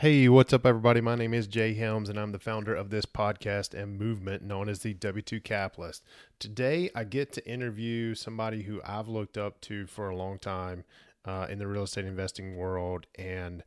Hey, 0.00 0.28
what's 0.28 0.52
up, 0.52 0.64
everybody? 0.64 1.00
My 1.00 1.16
name 1.16 1.34
is 1.34 1.48
Jay 1.48 1.74
Helms, 1.74 2.08
and 2.08 2.20
I'm 2.20 2.30
the 2.30 2.38
founder 2.38 2.72
of 2.72 2.90
this 2.90 3.04
podcast 3.04 3.74
and 3.74 3.98
movement 3.98 4.44
known 4.44 4.68
as 4.68 4.78
the 4.78 4.94
W2 4.94 5.42
Capitalist. 5.42 6.04
Today, 6.38 6.88
I 6.94 7.02
get 7.02 7.32
to 7.32 7.44
interview 7.44 8.14
somebody 8.14 8.62
who 8.62 8.80
I've 8.84 9.08
looked 9.08 9.36
up 9.36 9.60
to 9.62 9.88
for 9.88 10.08
a 10.08 10.14
long 10.14 10.38
time 10.38 10.84
uh, 11.24 11.48
in 11.50 11.58
the 11.58 11.66
real 11.66 11.82
estate 11.82 12.04
investing 12.04 12.54
world. 12.54 13.08
And 13.16 13.64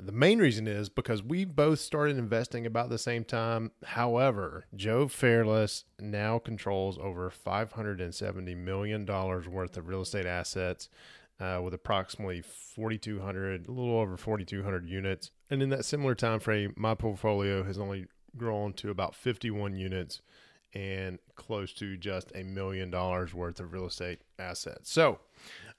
the 0.00 0.10
main 0.10 0.38
reason 0.38 0.66
is 0.66 0.88
because 0.88 1.22
we 1.22 1.44
both 1.44 1.80
started 1.80 2.16
investing 2.16 2.64
about 2.64 2.88
the 2.88 2.96
same 2.96 3.22
time. 3.22 3.70
However, 3.84 4.64
Joe 4.74 5.06
Fairless 5.06 5.84
now 6.00 6.38
controls 6.38 6.96
over 6.96 7.30
$570 7.30 8.56
million 8.56 9.04
worth 9.04 9.76
of 9.76 9.86
real 9.86 10.00
estate 10.00 10.24
assets 10.24 10.88
uh, 11.40 11.60
with 11.62 11.74
approximately 11.74 12.42
4,200, 12.42 13.66
a 13.66 13.70
little 13.70 13.98
over 13.98 14.16
4,200 14.16 14.88
units. 14.88 15.30
And 15.50 15.62
in 15.62 15.70
that 15.70 15.84
similar 15.84 16.14
time 16.14 16.40
frame, 16.40 16.74
my 16.76 16.94
portfolio 16.94 17.64
has 17.64 17.78
only 17.78 18.06
grown 18.36 18.72
to 18.74 18.90
about 18.90 19.14
51 19.14 19.76
units 19.76 20.20
and 20.74 21.18
close 21.36 21.72
to 21.74 21.96
just 21.96 22.32
a 22.34 22.42
million 22.42 22.90
dollars 22.90 23.32
worth 23.32 23.60
of 23.60 23.72
real 23.72 23.86
estate 23.86 24.20
assets. 24.38 24.90
So 24.90 25.20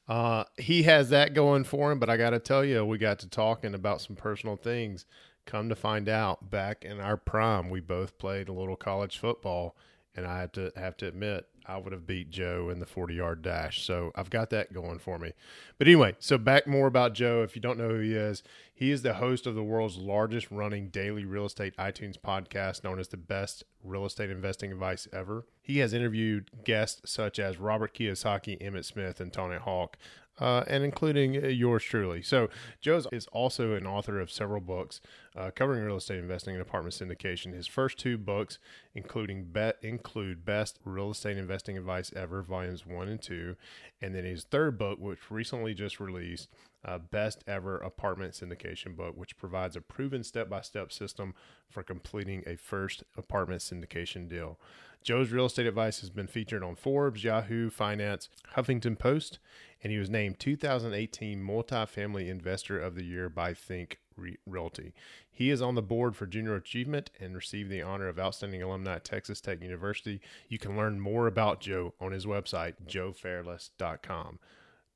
uh, 0.07 0.45
he 0.57 0.83
has 0.83 1.09
that 1.09 1.33
going 1.33 1.65
for 1.65 1.91
him, 1.91 1.99
but 1.99 2.09
I 2.09 2.17
got 2.17 2.29
to 2.29 2.39
tell 2.39 2.63
you, 2.63 2.85
we 2.85 2.97
got 2.97 3.19
to 3.19 3.29
talking 3.29 3.73
about 3.73 4.01
some 4.01 4.15
personal 4.15 4.55
things. 4.55 5.05
Come 5.45 5.69
to 5.69 5.75
find 5.75 6.09
out, 6.09 6.49
back 6.49 6.85
in 6.85 6.99
our 6.99 7.17
prime, 7.17 7.69
we 7.69 7.79
both 7.79 8.17
played 8.17 8.49
a 8.49 8.53
little 8.53 8.75
college 8.75 9.17
football, 9.17 9.75
and 10.15 10.25
I 10.25 10.39
have 10.39 10.51
to 10.53 10.71
have 10.75 10.97
to 10.97 11.07
admit, 11.07 11.45
I 11.67 11.77
would 11.77 11.93
have 11.93 12.05
beat 12.05 12.29
Joe 12.29 12.69
in 12.69 12.79
the 12.79 12.85
40 12.85 13.15
yard 13.15 13.41
dash. 13.41 13.83
So 13.83 14.11
I've 14.15 14.29
got 14.29 14.49
that 14.51 14.73
going 14.73 14.99
for 14.99 15.17
me. 15.17 15.33
But 15.77 15.87
anyway, 15.87 16.15
so 16.19 16.37
back 16.37 16.67
more 16.67 16.87
about 16.87 17.13
Joe. 17.13 17.43
If 17.43 17.55
you 17.55 17.61
don't 17.61 17.77
know 17.77 17.89
who 17.89 17.99
he 17.99 18.13
is, 18.13 18.43
he 18.75 18.91
is 18.91 19.01
the 19.01 19.15
host 19.15 19.47
of 19.47 19.55
the 19.55 19.63
world's 19.63 19.97
largest 19.97 20.51
running 20.51 20.89
daily 20.89 21.23
real 21.23 21.45
estate 21.45 21.75
iTunes 21.77 22.17
podcast 22.19 22.83
known 22.83 22.99
as 22.99 23.07
the 23.07 23.17
best 23.17 23.63
real 23.81 24.05
estate 24.05 24.29
investing 24.29 24.69
advice 24.69 25.07
ever. 25.13 25.45
He 25.61 25.79
has 25.79 25.93
interviewed 25.93 26.51
guests 26.65 27.09
such 27.09 27.39
as 27.39 27.57
Robert 27.57 27.93
Kiyosaki, 27.93 28.61
Emmitt 28.61 28.83
Smith, 28.83 29.21
and 29.21 29.31
Tony 29.31 29.57
Hawk 29.57 29.97
uh, 30.39 30.63
and 30.67 30.83
including 30.83 31.33
yours 31.33 31.83
truly. 31.83 32.21
So, 32.21 32.49
Joe 32.81 33.01
is 33.11 33.27
also 33.27 33.73
an 33.73 33.87
author 33.87 34.19
of 34.19 34.31
several 34.31 34.61
books 34.61 34.99
uh, 35.35 35.51
covering 35.55 35.83
real 35.83 35.97
estate 35.97 36.19
investing 36.19 36.55
and 36.55 36.61
apartment 36.61 36.95
syndication. 36.95 37.53
His 37.53 37.67
first 37.67 37.97
two 37.97 38.17
books, 38.17 38.59
including 38.93 39.45
bet, 39.45 39.77
include 39.81 40.45
Best 40.45 40.79
Real 40.83 41.11
Estate 41.11 41.37
Investing 41.37 41.77
Advice 41.77 42.11
Ever, 42.15 42.41
volumes 42.41 42.85
one 42.85 43.07
and 43.07 43.21
two, 43.21 43.55
and 44.01 44.13
then 44.13 44.25
his 44.25 44.43
third 44.43 44.77
book, 44.77 44.99
which 44.99 45.31
recently 45.31 45.73
just 45.73 45.99
released, 45.99 46.49
uh, 46.85 46.99
Best 46.99 47.43
Ever 47.47 47.77
Apartment 47.77 48.33
Syndication 48.33 48.95
book, 48.95 49.15
which 49.17 49.37
provides 49.37 49.75
a 49.75 49.81
proven 49.81 50.23
step-by-step 50.23 50.91
system 50.91 51.33
for 51.69 51.83
completing 51.83 52.43
a 52.45 52.55
first 52.55 53.03
apartment 53.17 53.61
syndication 53.61 54.29
deal. 54.29 54.59
Joe's 55.01 55.31
real 55.31 55.45
estate 55.45 55.67
advice 55.67 55.99
has 56.01 56.09
been 56.09 56.27
featured 56.27 56.63
on 56.63 56.75
Forbes, 56.75 57.23
Yahoo 57.23 57.69
Finance, 57.69 58.29
Huffington 58.55 58.97
Post, 58.97 59.39
and 59.83 59.91
he 59.91 59.99
was 59.99 60.09
named 60.09 60.39
2018 60.39 61.43
Multifamily 61.43 62.27
Investor 62.27 62.79
of 62.79 62.95
the 62.95 63.03
Year 63.03 63.29
by 63.29 63.53
Think 63.53 63.99
Realty. 64.47 64.93
He 65.29 65.51
is 65.51 65.61
on 65.61 65.75
the 65.75 65.83
board 65.83 66.15
for 66.15 66.25
Junior 66.25 66.55
Achievement 66.55 67.11
and 67.19 67.35
received 67.35 67.69
the 67.69 67.81
honor 67.81 68.07
of 68.07 68.17
Outstanding 68.17 68.63
Alumni 68.63 68.95
at 68.95 69.03
Texas 69.03 69.41
Tech 69.41 69.61
University. 69.61 70.21
You 70.47 70.57
can 70.57 70.77
learn 70.77 70.99
more 70.99 71.27
about 71.27 71.59
Joe 71.59 71.93
on 71.99 72.11
his 72.11 72.25
website, 72.25 72.75
joefairless.com. 72.87 74.39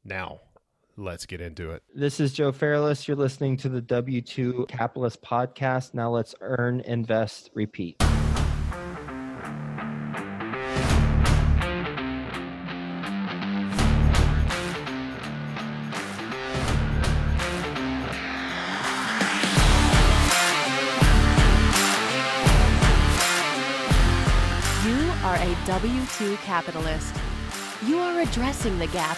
Now, 0.03 0.39
let's 0.99 1.25
get 1.25 1.41
into 1.41 1.71
it. 1.71 1.81
This 1.95 2.19
is 2.19 2.33
Joe 2.33 2.51
Fairless. 2.51 3.07
You're 3.07 3.17
listening 3.17 3.57
to 3.57 3.69
the 3.69 3.81
W2 3.81 4.67
Capitalist 4.67 5.21
Podcast. 5.21 5.93
Now 5.93 6.11
let's 6.11 6.35
earn, 6.41 6.81
invest, 6.81 7.49
repeat. 7.53 8.01
You 24.85 25.11
are 25.23 25.35
a 25.35 25.55
W2 25.65 26.37
capitalist. 26.37 27.15
You 27.85 27.97
are 27.99 28.19
addressing 28.19 28.77
the 28.77 28.87
gap 28.87 29.17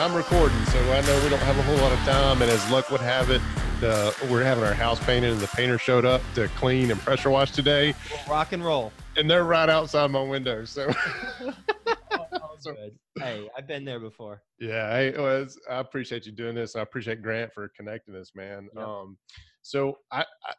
I'm 0.00 0.14
recording, 0.14 0.56
so 0.64 0.78
I 0.94 1.02
know 1.02 1.22
we 1.22 1.28
don't 1.28 1.40
have 1.40 1.58
a 1.58 1.62
whole 1.62 1.76
lot 1.76 1.92
of 1.92 1.98
time. 1.98 2.40
And 2.40 2.50
as 2.50 2.70
luck 2.70 2.90
would 2.90 3.02
have 3.02 3.28
it, 3.28 3.42
uh, 3.84 4.10
we're 4.30 4.42
having 4.42 4.64
our 4.64 4.72
house 4.72 4.98
painted, 5.04 5.30
and 5.30 5.40
the 5.42 5.46
painter 5.48 5.76
showed 5.76 6.06
up 6.06 6.22
to 6.36 6.48
clean 6.56 6.90
and 6.90 6.98
pressure 6.98 7.28
wash 7.28 7.50
today. 7.50 7.94
Rock 8.26 8.52
and 8.52 8.64
roll. 8.64 8.94
And 9.18 9.30
they're 9.30 9.44
right 9.44 9.68
outside 9.68 10.10
my 10.10 10.22
window. 10.22 10.64
So, 10.64 10.90
so 12.60 12.74
hey, 13.18 13.46
I've 13.54 13.66
been 13.68 13.84
there 13.84 14.00
before. 14.00 14.40
Yeah, 14.58 14.90
hey, 14.90 15.12
well, 15.18 15.46
I 15.68 15.80
appreciate 15.80 16.24
you 16.24 16.32
doing 16.32 16.54
this. 16.54 16.76
I 16.76 16.80
appreciate 16.80 17.20
Grant 17.20 17.52
for 17.52 17.70
connecting 17.76 18.16
us, 18.16 18.32
man. 18.34 18.70
Yep. 18.74 18.82
Um, 18.82 19.18
so 19.60 19.98
I, 20.10 20.20
I, 20.20 20.54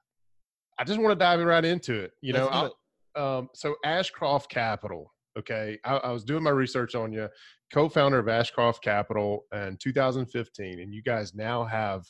I 0.78 0.84
just 0.84 1.00
want 1.00 1.18
to 1.18 1.26
dive 1.26 1.40
right 1.40 1.66
into 1.66 2.00
it. 2.00 2.12
You 2.22 2.34
Let's 2.34 2.52
know, 2.52 2.72
um, 3.16 3.50
so 3.56 3.74
Ashcroft 3.84 4.52
Capital. 4.52 5.12
Okay, 5.40 5.80
I, 5.84 5.96
I 5.96 6.12
was 6.12 6.24
doing 6.24 6.44
my 6.44 6.52
research 6.52 6.94
on 6.94 7.12
you 7.12 7.28
co-founder 7.74 8.20
of 8.20 8.28
Ashcroft 8.28 8.84
Capital 8.84 9.46
in 9.54 9.78
2015, 9.82 10.80
and 10.80 10.94
you 10.94 11.02
guys 11.02 11.34
now 11.34 11.64
have, 11.66 12.04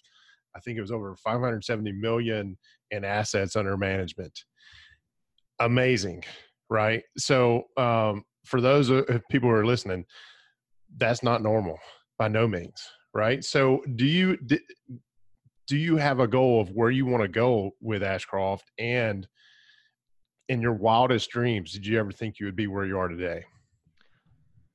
I 0.55 0.59
think 0.59 0.77
it 0.77 0.81
was 0.81 0.91
over 0.91 1.15
570 1.15 1.91
million 1.93 2.57
in 2.91 3.03
assets 3.05 3.55
under 3.55 3.77
management. 3.77 4.37
Amazing, 5.59 6.23
right? 6.69 7.03
So, 7.17 7.63
um, 7.77 8.23
for 8.45 8.59
those 8.59 8.89
people 9.29 9.49
who 9.49 9.55
are 9.55 9.65
listening, 9.65 10.05
that's 10.97 11.23
not 11.23 11.43
normal 11.43 11.77
by 12.17 12.27
no 12.27 12.47
means, 12.47 12.81
right? 13.13 13.43
So, 13.43 13.81
do 13.95 14.05
you 14.05 14.37
do 15.67 15.77
you 15.77 15.95
have 15.95 16.19
a 16.19 16.27
goal 16.27 16.59
of 16.59 16.71
where 16.71 16.89
you 16.89 17.05
want 17.05 17.21
to 17.21 17.29
go 17.29 17.71
with 17.79 18.03
Ashcroft? 18.03 18.69
And 18.77 19.25
in 20.49 20.61
your 20.61 20.73
wildest 20.73 21.29
dreams, 21.29 21.71
did 21.71 21.87
you 21.87 21.97
ever 21.97 22.11
think 22.11 22.39
you 22.39 22.45
would 22.45 22.57
be 22.57 22.67
where 22.67 22.85
you 22.85 22.97
are 22.97 23.07
today? 23.07 23.45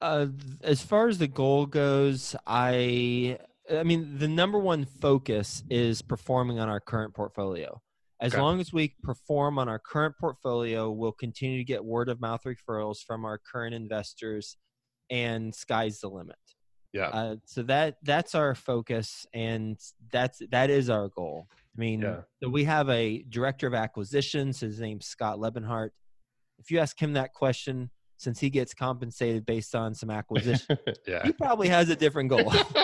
Uh, 0.01 0.27
as 0.63 0.83
far 0.83 1.09
as 1.09 1.19
the 1.19 1.27
goal 1.27 1.67
goes, 1.67 2.37
I 2.47 3.39
I 3.73 3.83
mean 3.83 4.19
the 4.19 4.29
number 4.29 4.59
one 4.59 4.85
focus 4.85 5.63
is 5.71 6.03
performing 6.03 6.59
on 6.59 6.69
our 6.69 6.81
current 6.81 7.15
portfolio. 7.15 7.81
As 8.21 8.33
okay. 8.33 8.41
long 8.41 8.61
as 8.61 8.73
we 8.73 8.95
perform 9.03 9.59
on 9.59 9.69
our 9.69 9.79
current 9.79 10.15
portfolio, 10.19 10.91
we'll 10.91 11.13
continue 11.13 11.59
to 11.59 11.65
get 11.65 11.85
word 11.85 12.09
of 12.09 12.21
mouth 12.21 12.43
referrals 12.45 12.99
from 13.07 13.27
our 13.27 13.39
current 13.39 13.75
investors, 13.75 14.57
and 15.11 15.55
sky's 15.55 16.01
the 16.01 16.09
limit. 16.09 16.37
Yeah. 16.93 17.09
Uh, 17.09 17.37
so 17.45 17.63
that 17.65 17.97
that's 18.03 18.35
our 18.35 18.55
focus, 18.55 19.27
and 19.35 19.79
that's 20.11 20.41
that 20.51 20.71
is 20.71 20.89
our 20.89 21.09
goal. 21.09 21.49
I 21.53 21.81
mean, 21.81 22.01
yeah. 22.01 22.21
so 22.43 22.49
we 22.49 22.65
have 22.65 22.89
a 22.89 23.23
director 23.29 23.67
of 23.67 23.75
acquisitions. 23.75 24.61
His 24.61 24.81
name's 24.81 25.07
Scott 25.07 25.39
Lebenhart. 25.39 25.91
If 26.59 26.71
you 26.71 26.79
ask 26.79 27.01
him 27.01 27.13
that 27.15 27.35
question, 27.35 27.91
since 28.17 28.41
he 28.41 28.51
gets 28.51 28.75
compensated 28.75 29.45
based 29.47 29.75
on 29.75 29.95
some 29.95 30.11
acquisition, 30.11 30.79
yeah. 31.07 31.23
he 31.25 31.33
probably 31.33 31.69
has 31.69 31.89
a 31.91 31.97
different 31.97 32.31
goal. 32.31 32.53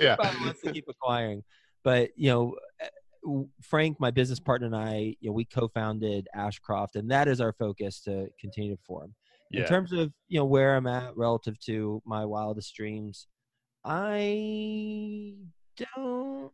yeah, 0.00 0.16
probably 0.20 0.40
wants 0.44 0.60
to 0.62 0.72
keep 0.72 0.86
acquiring. 0.88 1.42
But 1.84 2.10
you 2.16 2.30
know, 2.30 2.56
eh, 2.80 3.44
Frank, 3.60 4.00
my 4.00 4.10
business 4.10 4.40
partner, 4.40 4.66
and 4.66 4.76
I, 4.76 5.16
you 5.20 5.30
know, 5.30 5.32
we 5.32 5.44
co-founded 5.44 6.28
Ashcroft, 6.34 6.96
and 6.96 7.10
that 7.10 7.28
is 7.28 7.40
our 7.40 7.52
focus 7.52 8.00
to 8.02 8.28
continue 8.40 8.76
to 8.76 8.82
form. 8.82 9.14
Yeah. 9.50 9.62
In 9.62 9.68
terms 9.68 9.92
of 9.92 10.12
you 10.28 10.38
know 10.38 10.46
where 10.46 10.74
I'm 10.76 10.86
at 10.86 11.16
relative 11.16 11.58
to 11.66 12.02
my 12.06 12.24
wildest 12.24 12.74
dreams, 12.74 13.26
I 13.84 15.34
don't. 15.96 16.50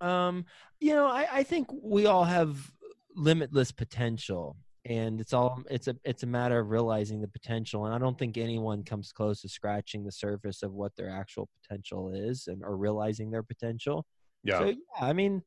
Um, 0.00 0.46
you 0.80 0.94
know, 0.94 1.06
I, 1.06 1.28
I 1.30 1.42
think 1.42 1.68
we 1.70 2.06
all 2.06 2.24
have 2.24 2.72
limitless 3.14 3.70
potential 3.70 4.56
and 4.86 5.20
it's 5.20 5.32
all 5.32 5.62
it's 5.70 5.88
a 5.88 5.96
it's 6.04 6.22
a 6.22 6.26
matter 6.26 6.58
of 6.58 6.70
realizing 6.70 7.20
the 7.20 7.28
potential 7.28 7.84
and 7.84 7.94
i 7.94 7.98
don't 7.98 8.18
think 8.18 8.38
anyone 8.38 8.82
comes 8.82 9.12
close 9.12 9.42
to 9.42 9.48
scratching 9.48 10.04
the 10.04 10.12
surface 10.12 10.62
of 10.62 10.72
what 10.72 10.92
their 10.96 11.10
actual 11.10 11.48
potential 11.62 12.10
is 12.14 12.46
and 12.46 12.62
or 12.64 12.76
realizing 12.76 13.30
their 13.30 13.42
potential 13.42 14.06
yeah 14.42 14.58
so 14.58 14.66
yeah 14.66 14.74
i 15.00 15.12
mean 15.12 15.42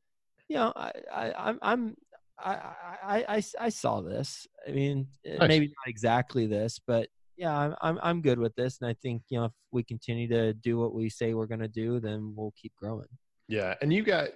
you 0.48 0.56
know 0.56 0.72
i, 0.76 0.92
I 1.12 1.32
i'm 1.48 1.58
i'm 1.62 1.96
I, 2.36 2.54
I, 3.02 3.24
I, 3.28 3.42
I 3.60 3.68
saw 3.68 4.00
this. 4.00 4.48
I 4.66 4.72
mean, 4.72 5.06
eh, 5.24 5.36
nice. 5.38 5.48
maybe 5.48 5.66
not 5.66 5.86
exactly 5.86 6.48
this, 6.48 6.80
but 6.84 7.08
yeah, 7.36 7.56
I'm, 7.56 7.74
I'm, 7.80 7.98
I'm 8.02 8.22
good 8.22 8.40
with 8.40 8.54
this. 8.56 8.78
And 8.80 8.90
I 8.90 8.94
think, 8.94 9.22
you 9.28 9.38
know, 9.38 9.44
if 9.44 9.52
we 9.70 9.84
continue 9.84 10.26
to 10.28 10.52
do 10.52 10.76
what 10.76 10.94
we 10.94 11.08
say 11.08 11.34
we're 11.34 11.46
going 11.46 11.60
to 11.60 11.68
do, 11.68 12.00
then 12.00 12.34
we'll 12.36 12.52
keep 12.60 12.72
growing. 12.76 13.06
Yeah, 13.46 13.74
and 13.82 13.92
you 13.92 14.02
got 14.02 14.28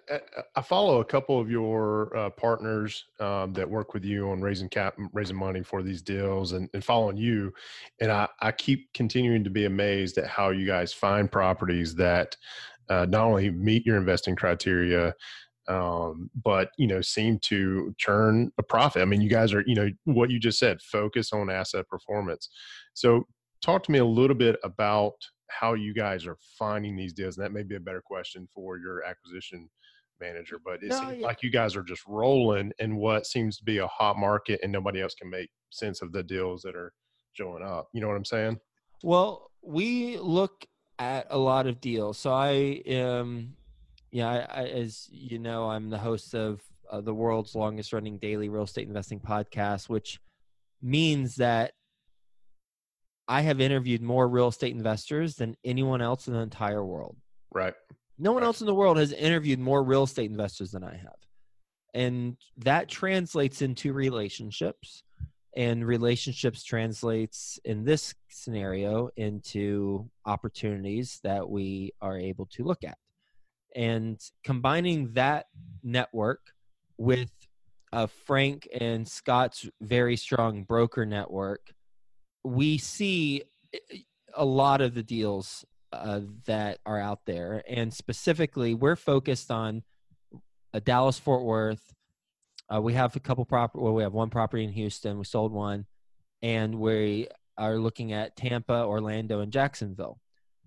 I 0.55 0.60
follow 0.60 1.00
a 1.00 1.05
couple 1.05 1.40
of 1.40 1.50
your 1.50 2.14
uh, 2.14 2.31
partners 2.31 3.06
um, 3.20 3.55
that 3.55 3.69
work 3.69 3.94
with 3.94 4.05
you 4.05 4.31
on 4.31 4.43
raising 4.43 4.69
cap, 4.69 4.96
raising 5.14 5.37
money 5.37 5.62
for 5.62 5.82
these 5.82 6.02
deals, 6.02 6.52
and, 6.52 6.69
and 6.75 6.84
following 6.84 7.16
you, 7.16 7.52
and 8.00 8.12
I, 8.12 8.28
I 8.43 8.52
keep 8.52 8.93
continuing 8.93 9.44
to 9.44 9.50
be 9.50 9.64
amazed 9.64 10.19
at 10.19 10.26
how 10.26 10.50
you 10.50 10.66
guys 10.66 10.93
find 10.93 11.32
properties 11.32 11.94
that 11.94 12.37
uh, 12.90 13.06
not 13.08 13.25
only 13.25 13.50
meet 13.50 13.87
your 13.87 13.96
investing 13.96 14.37
criteria, 14.37 15.14
um, 15.69 16.28
but 16.44 16.70
you 16.76 16.87
know 16.87 17.00
seem 17.00 17.38
to 17.44 17.94
churn 17.96 18.52
a 18.58 18.62
profit. 18.62 19.00
I 19.00 19.06
mean, 19.06 19.22
you 19.22 19.31
guys 19.31 19.55
are 19.55 19.62
you 19.66 19.75
know 19.75 19.88
what 20.05 20.28
you 20.28 20.38
just 20.38 20.58
said, 20.58 20.82
focus 20.82 21.32
on 21.32 21.49
asset 21.49 21.88
performance. 21.88 22.50
So, 22.93 23.26
talk 23.62 23.84
to 23.84 23.90
me 23.90 24.00
a 24.00 24.05
little 24.05 24.37
bit 24.37 24.56
about 24.64 25.14
how 25.48 25.74
you 25.74 25.94
guys 25.94 26.26
are 26.26 26.36
finding 26.58 26.96
these 26.96 27.12
deals. 27.12 27.36
And 27.36 27.44
that 27.44 27.52
may 27.52 27.62
be 27.62 27.76
a 27.76 27.80
better 27.80 28.02
question 28.04 28.48
for 28.54 28.78
your 28.78 29.04
acquisition 29.04 29.68
manager, 30.20 30.58
but 30.64 30.82
it 30.82 30.88
no, 30.88 31.00
seems 31.00 31.18
yeah. 31.18 31.26
like 31.26 31.42
you 31.42 31.50
guys 31.50 31.76
are 31.76 31.82
just 31.82 32.02
rolling 32.06 32.72
in 32.78 32.96
what 32.96 33.26
seems 33.26 33.56
to 33.58 33.64
be 33.64 33.78
a 33.78 33.86
hot 33.86 34.16
market 34.18 34.60
and 34.62 34.72
nobody 34.72 35.00
else 35.00 35.14
can 35.14 35.30
make 35.30 35.50
sense 35.70 36.02
of 36.02 36.12
the 36.12 36.22
deals 36.22 36.62
that 36.62 36.74
are 36.74 36.92
showing 37.32 37.62
up. 37.62 37.88
You 37.92 38.00
know 38.00 38.08
what 38.08 38.16
I'm 38.16 38.24
saying? 38.24 38.58
Well, 39.02 39.50
we 39.62 40.18
look 40.18 40.66
at 40.98 41.26
a 41.30 41.38
lot 41.38 41.66
of 41.66 41.80
deals. 41.80 42.18
So 42.18 42.32
I 42.32 42.82
am, 42.86 43.54
yeah, 44.10 44.28
I, 44.28 44.62
I, 44.62 44.64
as 44.66 45.08
you 45.10 45.38
know, 45.38 45.70
I'm 45.70 45.90
the 45.90 45.98
host 45.98 46.34
of 46.34 46.60
uh, 46.90 47.00
the 47.00 47.14
world's 47.14 47.54
longest 47.54 47.92
running 47.92 48.18
daily 48.18 48.48
real 48.48 48.64
estate 48.64 48.88
investing 48.88 49.20
podcast, 49.20 49.88
which 49.88 50.20
means 50.82 51.36
that 51.36 51.72
I 53.28 53.42
have 53.42 53.60
interviewed 53.60 54.02
more 54.02 54.26
real 54.26 54.48
estate 54.48 54.75
investors 54.75 55.36
than 55.36 55.56
anyone 55.64 56.00
else 56.00 56.28
in 56.28 56.34
the 56.34 56.40
entire 56.40 56.84
world. 56.84 57.16
Right. 57.52 57.75
No 58.19 58.32
one 58.32 58.42
right. 58.42 58.46
else 58.46 58.60
in 58.60 58.66
the 58.66 58.75
world 58.75 58.96
has 58.96 59.12
interviewed 59.12 59.58
more 59.58 59.82
real 59.82 60.04
estate 60.04 60.30
investors 60.30 60.72
than 60.72 60.82
I 60.82 60.96
have. 60.96 61.16
And 61.94 62.36
that 62.58 62.88
translates 62.88 63.62
into 63.62 63.92
relationships. 63.92 65.02
And 65.56 65.84
relationships 65.86 66.62
translates 66.62 67.58
in 67.64 67.84
this 67.84 68.14
scenario 68.28 69.10
into 69.16 70.08
opportunities 70.24 71.20
that 71.24 71.48
we 71.48 71.92
are 72.00 72.16
able 72.16 72.46
to 72.52 72.64
look 72.64 72.84
at. 72.84 72.96
And 73.74 74.20
combining 74.44 75.12
that 75.14 75.46
network 75.82 76.40
with 76.96 77.31
uh, 77.92 78.06
Frank 78.06 78.69
and 78.78 79.06
Scott's 79.06 79.69
very 79.81 80.16
strong 80.16 80.64
broker 80.64 81.04
network 81.04 81.72
we 82.48 82.78
see 82.78 83.42
eh, 83.72 83.98
a 84.34 84.44
lot 84.44 84.80
of 84.80 84.94
the 84.94 85.02
deals 85.02 85.64
uh, 85.92 86.20
that 86.46 86.78
are 86.86 87.00
out 87.00 87.20
there, 87.26 87.62
and 87.68 87.92
specifically, 87.92 88.74
we're 88.74 88.96
focused 88.96 89.50
on 89.50 89.82
a 90.72 90.80
Dallas 90.80 91.18
Fort 91.18 91.44
Worth. 91.44 91.94
Uh, 92.72 92.80
we 92.80 92.92
have 92.94 93.16
a 93.16 93.20
couple 93.20 93.44
property. 93.44 93.82
Well, 93.82 93.94
we 93.94 94.02
have 94.02 94.12
one 94.12 94.30
property 94.30 94.64
in 94.64 94.72
Houston. 94.72 95.18
We 95.18 95.24
sold 95.24 95.52
one, 95.52 95.86
and 96.42 96.74
we 96.74 97.28
are 97.56 97.78
looking 97.78 98.12
at 98.12 98.36
Tampa, 98.36 98.84
Orlando, 98.84 99.40
and 99.40 99.52
Jacksonville. 99.52 100.20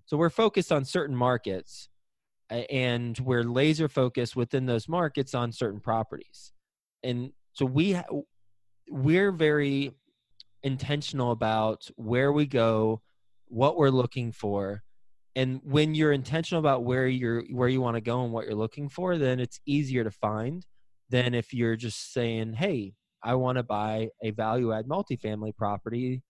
So 0.06 0.16
we're 0.16 0.30
focused 0.30 0.72
on 0.72 0.84
certain 0.84 1.16
markets, 1.16 1.88
and 2.50 3.16
we're 3.18 3.44
laser 3.44 3.88
focused 3.88 4.34
within 4.34 4.66
those 4.66 4.88
markets 4.88 5.34
on 5.34 5.52
certain 5.52 5.80
properties. 5.80 6.52
And 7.04 7.32
so 7.52 7.64
we 7.64 7.92
ha- 7.92 8.04
we're 8.88 9.32
very 9.32 9.92
intentional 10.62 11.32
about 11.32 11.88
where 11.96 12.32
we 12.32 12.46
go, 12.46 13.02
what 13.46 13.76
we're 13.76 13.90
looking 13.90 14.32
for. 14.32 14.82
And 15.34 15.60
when 15.64 15.94
you're 15.94 16.12
intentional 16.12 16.60
about 16.60 16.84
where 16.84 17.06
you're 17.06 17.42
where 17.50 17.68
you 17.68 17.80
want 17.80 17.96
to 17.96 18.02
go 18.02 18.22
and 18.22 18.32
what 18.32 18.44
you're 18.44 18.54
looking 18.54 18.88
for, 18.88 19.16
then 19.16 19.40
it's 19.40 19.60
easier 19.66 20.04
to 20.04 20.10
find 20.10 20.66
than 21.08 21.34
if 21.34 21.54
you're 21.54 21.76
just 21.76 22.12
saying, 22.12 22.54
"Hey, 22.54 22.94
I 23.22 23.34
want 23.36 23.56
to 23.56 23.62
buy 23.62 24.08
a 24.22 24.30
value 24.30 24.72
add 24.72 24.86
multifamily 24.86 25.56
property 25.56 26.22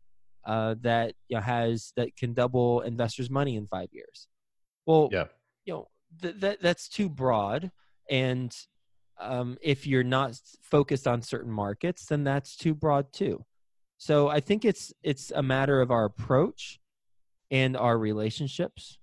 uh, 0.47 0.77
that 0.83 1.15
you 1.29 1.37
know, 1.37 1.43
has 1.43 1.93
that 1.97 2.17
can 2.17 2.33
double 2.33 2.81
investors' 2.83 3.31
money 3.31 3.57
in 3.57 3.67
five 3.67 3.89
years." 3.91 4.29
Well, 4.87 5.09
yeah, 5.11 5.27
you 5.65 5.75
know 5.75 5.89
th- 6.21 6.37
that 6.39 6.63
that's 6.63 6.89
too 6.89 7.09
broad, 7.09 7.73
and 8.09 8.55
um, 9.21 9.59
if 9.63 9.85
you're 9.85 10.05
not 10.05 10.39
focused 10.63 11.09
on 11.09 11.23
certain 11.23 11.53
markets, 11.53 12.07
then 12.07 12.23
that's 12.23 12.57
too 12.57 12.75
broad 12.75 13.13
too. 13.13 13.45
So 14.03 14.27
I 14.27 14.41
think 14.41 14.65
it's 14.65 14.93
it's 15.05 15.31
a 15.31 15.45
matter 15.45 15.81
of 15.81 15.93
our 15.93 16.05
approach 16.05 16.81
and 17.53 17.77
our 17.77 17.97
relationships, 17.97 18.99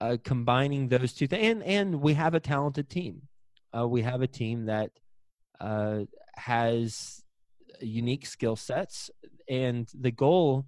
uh, 0.00 0.16
combining 0.24 0.88
those 0.88 1.12
two 1.12 1.28
things. 1.28 1.44
And 1.44 1.62
and 1.62 2.00
we 2.00 2.14
have 2.14 2.34
a 2.34 2.40
talented 2.40 2.90
team. 2.90 3.28
Uh, 3.72 3.86
we 3.86 4.02
have 4.02 4.22
a 4.22 4.26
team 4.26 4.66
that 4.66 4.90
uh, 5.60 6.00
has 6.34 7.22
unique 7.80 8.26
skill 8.26 8.56
sets, 8.56 9.08
and 9.48 9.88
the 9.94 10.10
goal 10.10 10.66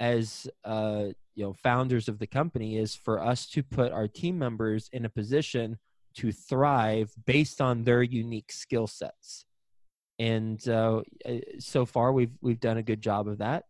as 0.00 0.48
uh, 0.64 1.04
you 1.36 1.44
know 1.44 1.52
founders 1.52 2.08
of 2.08 2.18
the 2.18 2.26
company 2.26 2.76
is 2.76 2.96
for 2.96 3.22
us 3.22 3.46
to 3.50 3.62
put 3.62 3.92
our 3.92 4.08
team 4.08 4.36
members 4.36 4.90
in 4.92 5.04
a 5.04 5.08
position 5.08 5.78
to 6.16 6.32
thrive 6.32 7.12
based 7.24 7.60
on 7.60 7.84
their 7.84 8.02
unique 8.02 8.50
skill 8.50 8.88
sets 8.88 9.45
and 10.18 10.66
uh, 10.68 11.02
eh, 11.24 11.40
so 11.58 11.84
far 11.84 12.12
we've 12.12 12.32
we've 12.40 12.60
done 12.60 12.78
a 12.78 12.82
good 12.82 13.00
job 13.00 13.28
of 13.28 13.38
that. 13.38 13.64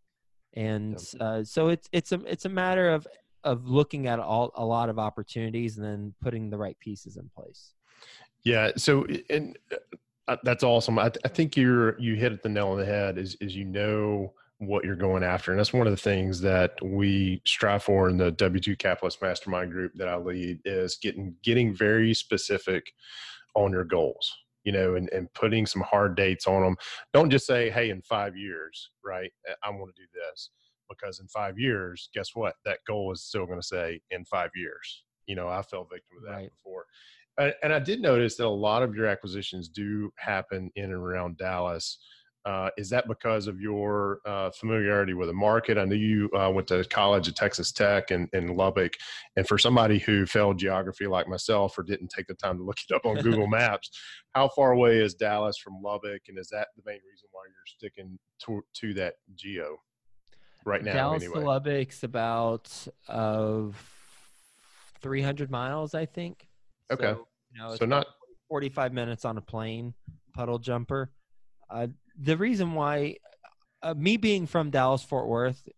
And 0.55 0.97
uh, 1.21 1.45
so 1.45 1.69
it's 1.69 1.89
it's 1.93 2.13
a 2.13 2.21
it's 2.25 2.45
a 2.45 2.49
matter 2.49 2.91
of 2.91 3.07
of 3.45 3.69
looking 3.69 4.07
at 4.07 4.19
all 4.19 4.53
a 4.55 4.65
lot 4.65 4.89
of 4.89 4.99
opportunities 4.99 5.77
and 5.77 5.85
then 5.87 6.15
putting 6.23 6.51
the 6.51 6.59
right 6.59 6.79
pieces 6.81 7.17
in 7.17 7.31
place. 7.35 7.75
Yeah. 8.43 8.71
So 8.77 9.07
and 9.29 9.59
uh, 10.29 10.37
that's 10.43 10.65
awesome. 10.65 10.99
I, 10.99 11.11
I 11.25 11.29
think 11.29 11.57
you're 11.57 11.99
you 12.01 12.15
hit 12.15 12.33
it 12.33 12.43
the 12.43 12.49
nail 12.49 12.69
on 12.69 12.79
the 12.79 12.87
head. 12.87 13.19
Is 13.19 13.37
is 13.41 13.55
you 13.55 13.65
know 13.65 14.33
what 14.59 14.85
you're 14.85 14.97
going 14.97 15.23
after. 15.23 15.51
And 15.51 15.59
that's 15.59 15.75
one 15.75 15.87
of 15.87 15.93
the 15.93 15.99
things 15.99 16.41
that 16.41 16.73
we 16.83 17.43
strive 17.45 17.83
for 17.83 18.09
in 18.09 18.17
the 18.17 18.33
W2 18.33 18.79
Capitalist 18.79 19.21
Mastermind 19.21 19.71
group 19.71 19.93
that 19.97 20.09
I 20.09 20.17
lead 20.17 20.61
is 20.65 20.97
getting 20.97 21.35
getting 21.43 21.75
very 21.75 22.15
specific 22.15 22.93
on 23.55 23.73
your 23.73 23.85
goals 23.85 24.35
you 24.67 24.73
know, 24.73 24.97
and, 24.97 25.09
and 25.11 25.33
putting 25.33 25.65
some 25.65 25.81
hard 25.83 26.17
dates 26.17 26.47
on 26.47 26.63
them. 26.63 26.77
Don't 27.15 27.31
just 27.31 27.47
say, 27.47 27.71
hey, 27.71 27.89
in 27.89 28.03
five 28.03 28.37
years, 28.37 28.91
right, 29.03 29.31
I 29.63 29.71
want 29.71 29.95
to 29.95 30.03
do 30.03 30.09
this. 30.13 30.51
Because 30.91 31.21
in 31.21 31.29
five 31.29 31.59
years, 31.59 32.11
guess 32.15 32.31
what? 32.35 32.55
That 32.65 32.79
goal 32.87 33.13
is 33.13 33.23
still 33.23 33.47
going 33.47 33.61
to 33.61 33.67
say 33.67 34.01
in 34.11 34.25
five 34.25 34.51
years. 34.55 35.05
You 35.27 35.35
know, 35.35 35.49
I 35.49 35.63
fell 35.63 35.85
victim 35.85 36.19
of 36.19 36.25
that 36.25 36.37
right. 36.37 36.51
before. 36.51 36.85
And 37.63 37.73
I 37.73 37.79
did 37.79 38.01
notice 38.01 38.37
that 38.37 38.47
a 38.47 38.49
lot 38.49 38.83
of 38.83 38.95
your 38.95 39.07
acquisitions 39.07 39.69
do 39.69 40.11
happen 40.17 40.71
in 40.75 40.85
and 40.85 40.95
around 40.95 41.39
Dallas. 41.39 41.99
Uh, 42.47 42.71
is 42.77 42.89
that 42.89 43.09
because 43.09 43.49
of 43.49 43.61
your 43.61 44.21
uh, 44.25 44.51
familiarity 44.53 45.15
with 45.15 45.27
the 45.27 45.35
market? 45.35 45.77
I 45.77 45.85
know 45.85 45.97
you 45.97 46.31
uh, 46.31 46.49
went 46.49 46.69
to 46.69 46.85
college 46.85 47.27
at 47.27 47.35
Texas 47.35 47.73
Tech 47.73 48.13
and 48.13 48.29
in 48.33 48.57
Lubbock, 48.57 48.93
and 49.35 49.47
for 49.49 49.59
somebody 49.59 49.99
who 49.99 50.25
failed 50.27 50.57
geography 50.57 51.09
like 51.09 51.27
myself 51.27 51.77
or 51.77 51.83
didn't 51.83 52.09
take 52.09 52.29
the 52.29 52.35
time 52.35 52.59
to 52.59 52.63
look 52.63 52.79
it 52.89 52.95
up 52.95 53.05
on 53.05 53.17
Google 53.23 53.49
Maps, 53.49 53.91
how 54.33 54.49
far 54.49 54.71
away 54.71 55.01
is 55.01 55.15
Dallas 55.15 55.59
from 55.59 55.83
Lubbock, 55.83 56.23
and 56.29 56.39
is 56.39 56.49
that 56.51 56.69
the 56.77 56.83
main 56.87 57.01
reason 57.11 57.29
why 57.33 57.43
you're 57.47 57.67
sticking 57.67 58.17
to, 58.45 58.63
to 58.75 58.95
that 58.95 59.15
geo 59.35 59.79
right 60.65 60.85
now? 60.85 60.93
Dallas 60.93 61.25
anyway? 61.25 61.41
to 61.41 61.47
Lubbock's 61.47 62.05
about 62.05 62.71
of 63.09 63.75
uh, 63.75 64.99
300 65.01 65.51
miles, 65.51 65.97
I 65.97 66.07
think. 66.07 66.47
Okay, 66.93 67.03
so, 67.03 67.27
you 67.53 67.61
know, 67.61 67.75
so 67.75 67.87
not 67.87 68.07
45 68.49 68.93
minutes 68.93 69.25
on 69.25 69.37
a 69.37 69.43
plane, 69.43 69.95
puddle 70.33 70.61
jumper. 70.61 71.11
Uh, 71.69 71.89
the 72.19 72.37
reason 72.37 72.73
why 72.73 73.17
uh, 73.83 73.95
me 73.95 74.17
being 74.17 74.47
from 74.47 74.71
Dallas 74.71 75.03
Fort 75.03 75.29
Worth 75.29 75.69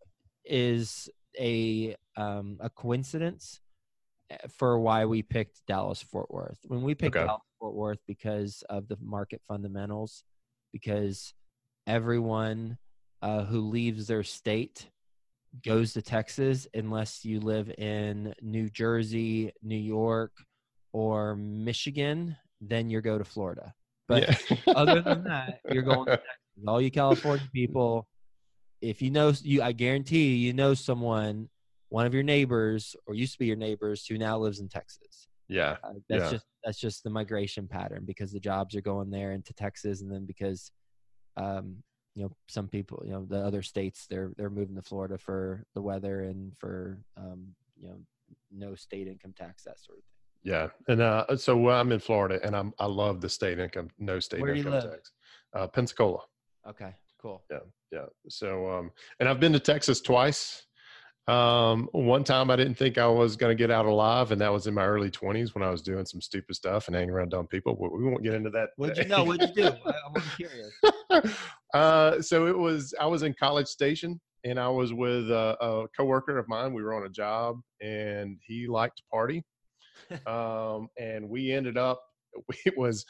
is 0.44 1.08
a 1.38 1.96
um, 2.16 2.58
a 2.60 2.70
coincidence 2.70 3.60
eh, 4.30 4.36
for 4.56 4.78
why 4.78 5.04
we 5.04 5.22
picked 5.22 5.66
Dallas 5.66 6.02
Fort 6.02 6.30
Worth. 6.30 6.58
When 6.66 6.82
we 6.82 6.94
picked 6.94 7.16
okay. 7.16 7.26
Dallas 7.26 7.42
Fort 7.58 7.74
Worth 7.74 7.98
because 8.06 8.62
of 8.68 8.88
the 8.88 8.96
market 9.00 9.42
fundamentals, 9.48 10.24
because 10.72 11.34
everyone 11.86 12.78
uh, 13.22 13.44
who 13.44 13.60
leaves 13.60 14.06
their 14.06 14.22
state 14.22 14.88
goes 15.64 15.92
to 15.94 16.02
Texas 16.02 16.66
unless 16.74 17.24
you 17.24 17.40
live 17.40 17.70
in 17.78 18.34
New 18.42 18.68
Jersey, 18.68 19.52
New 19.62 19.76
York, 19.76 20.32
or 20.92 21.34
Michigan, 21.36 22.36
then 22.60 22.90
you 22.90 23.00
go 23.00 23.18
to 23.18 23.24
Florida. 23.24 23.74
But 24.08 24.22
yeah. 24.50 24.56
other 24.74 25.00
than 25.02 25.24
that, 25.24 25.60
you're 25.70 25.82
going 25.82 26.06
to 26.06 26.10
Texas. 26.56 26.68
All 26.68 26.80
you 26.80 26.90
California 26.90 27.46
people, 27.52 28.06
if 28.80 29.02
you 29.02 29.10
know 29.10 29.32
you, 29.42 29.62
I 29.62 29.72
guarantee 29.72 30.34
you, 30.36 30.52
know 30.52 30.74
someone, 30.74 31.48
one 31.90 32.06
of 32.06 32.14
your 32.14 32.22
neighbors 32.22 32.96
or 33.06 33.14
used 33.14 33.34
to 33.34 33.38
be 33.38 33.46
your 33.46 33.56
neighbors 33.56 34.06
who 34.06 34.18
now 34.18 34.38
lives 34.38 34.60
in 34.60 34.68
Texas. 34.68 35.28
Yeah. 35.48 35.76
Uh, 35.84 35.92
that's 36.08 36.24
Yeah. 36.24 36.30
just 36.32 36.46
that's 36.64 36.78
just 36.78 37.04
the 37.04 37.10
migration 37.10 37.68
pattern 37.68 38.04
because 38.04 38.32
the 38.32 38.40
jobs 38.40 38.74
are 38.74 38.80
going 38.80 39.10
there 39.10 39.32
into 39.32 39.52
Texas, 39.54 40.00
and 40.02 40.10
then 40.12 40.26
because 40.26 40.70
um, 41.36 41.76
you 42.14 42.24
know 42.24 42.32
some 42.48 42.66
people, 42.68 43.02
you 43.04 43.12
know, 43.12 43.24
the 43.28 43.38
other 43.38 43.62
states 43.62 44.06
they're 44.10 44.32
they're 44.36 44.50
moving 44.50 44.74
to 44.76 44.82
Florida 44.82 45.16
for 45.18 45.64
the 45.74 45.82
weather 45.82 46.22
and 46.22 46.52
for 46.58 46.98
um, 47.16 47.46
you 47.80 47.88
know 47.88 47.98
no 48.50 48.74
state 48.74 49.06
income 49.06 49.32
tax 49.36 49.64
that 49.64 49.78
sort 49.80 49.98
of 49.98 50.04
thing. 50.04 50.17
Yeah, 50.42 50.68
and 50.88 51.00
uh, 51.00 51.36
so 51.36 51.56
well, 51.56 51.80
I'm 51.80 51.92
in 51.92 52.00
Florida, 52.00 52.40
and 52.44 52.56
I'm 52.56 52.72
I 52.78 52.86
love 52.86 53.20
the 53.20 53.28
state 53.28 53.58
income, 53.58 53.90
no 53.98 54.20
state 54.20 54.40
Where 54.40 54.54
income 54.54 54.80
tax. 54.80 55.12
Uh, 55.54 55.66
Pensacola. 55.66 56.20
Okay, 56.68 56.94
cool. 57.20 57.42
Yeah. 57.50 57.58
Yeah. 57.90 58.06
So, 58.28 58.70
um, 58.70 58.90
and 59.20 59.28
I've 59.28 59.40
been 59.40 59.52
to 59.52 59.60
Texas 59.60 60.00
twice. 60.00 60.64
Um, 61.26 61.90
one 61.92 62.24
time 62.24 62.50
I 62.50 62.56
didn't 62.56 62.76
think 62.76 62.96
I 62.96 63.06
was 63.06 63.36
going 63.36 63.54
to 63.54 63.58
get 63.58 63.70
out 63.70 63.84
alive, 63.84 64.32
and 64.32 64.40
that 64.40 64.50
was 64.50 64.66
in 64.66 64.72
my 64.72 64.86
early 64.86 65.10
20s 65.10 65.54
when 65.54 65.62
I 65.62 65.68
was 65.68 65.82
doing 65.82 66.06
some 66.06 66.22
stupid 66.22 66.56
stuff 66.56 66.86
and 66.86 66.96
hanging 66.96 67.10
around 67.10 67.30
dumb 67.30 67.46
people. 67.46 67.74
But 67.74 67.92
we 67.92 68.04
won't 68.04 68.22
get 68.22 68.32
into 68.32 68.48
that. 68.50 68.70
What'd 68.76 68.96
you 68.96 69.04
know? 69.04 69.24
What'd 69.24 69.50
you 69.54 69.64
do? 69.64 69.70
I'm 70.16 70.22
curious. 70.36 70.70
uh, 71.74 72.22
so 72.22 72.46
it 72.46 72.56
was 72.56 72.94
I 72.98 73.06
was 73.06 73.22
in 73.24 73.34
College 73.34 73.66
Station, 73.66 74.18
and 74.44 74.58
I 74.58 74.68
was 74.68 74.94
with 74.94 75.30
a, 75.30 75.56
a 75.62 75.86
coworker 75.94 76.38
of 76.38 76.48
mine. 76.48 76.72
We 76.72 76.82
were 76.82 76.94
on 76.94 77.04
a 77.04 77.10
job, 77.10 77.60
and 77.82 78.38
he 78.46 78.66
liked 78.66 78.98
to 78.98 79.02
party. 79.12 79.44
Um, 80.26 80.88
and 80.98 81.28
we 81.28 81.52
ended 81.52 81.76
up 81.76 82.02
it 82.66 82.76
was 82.76 83.04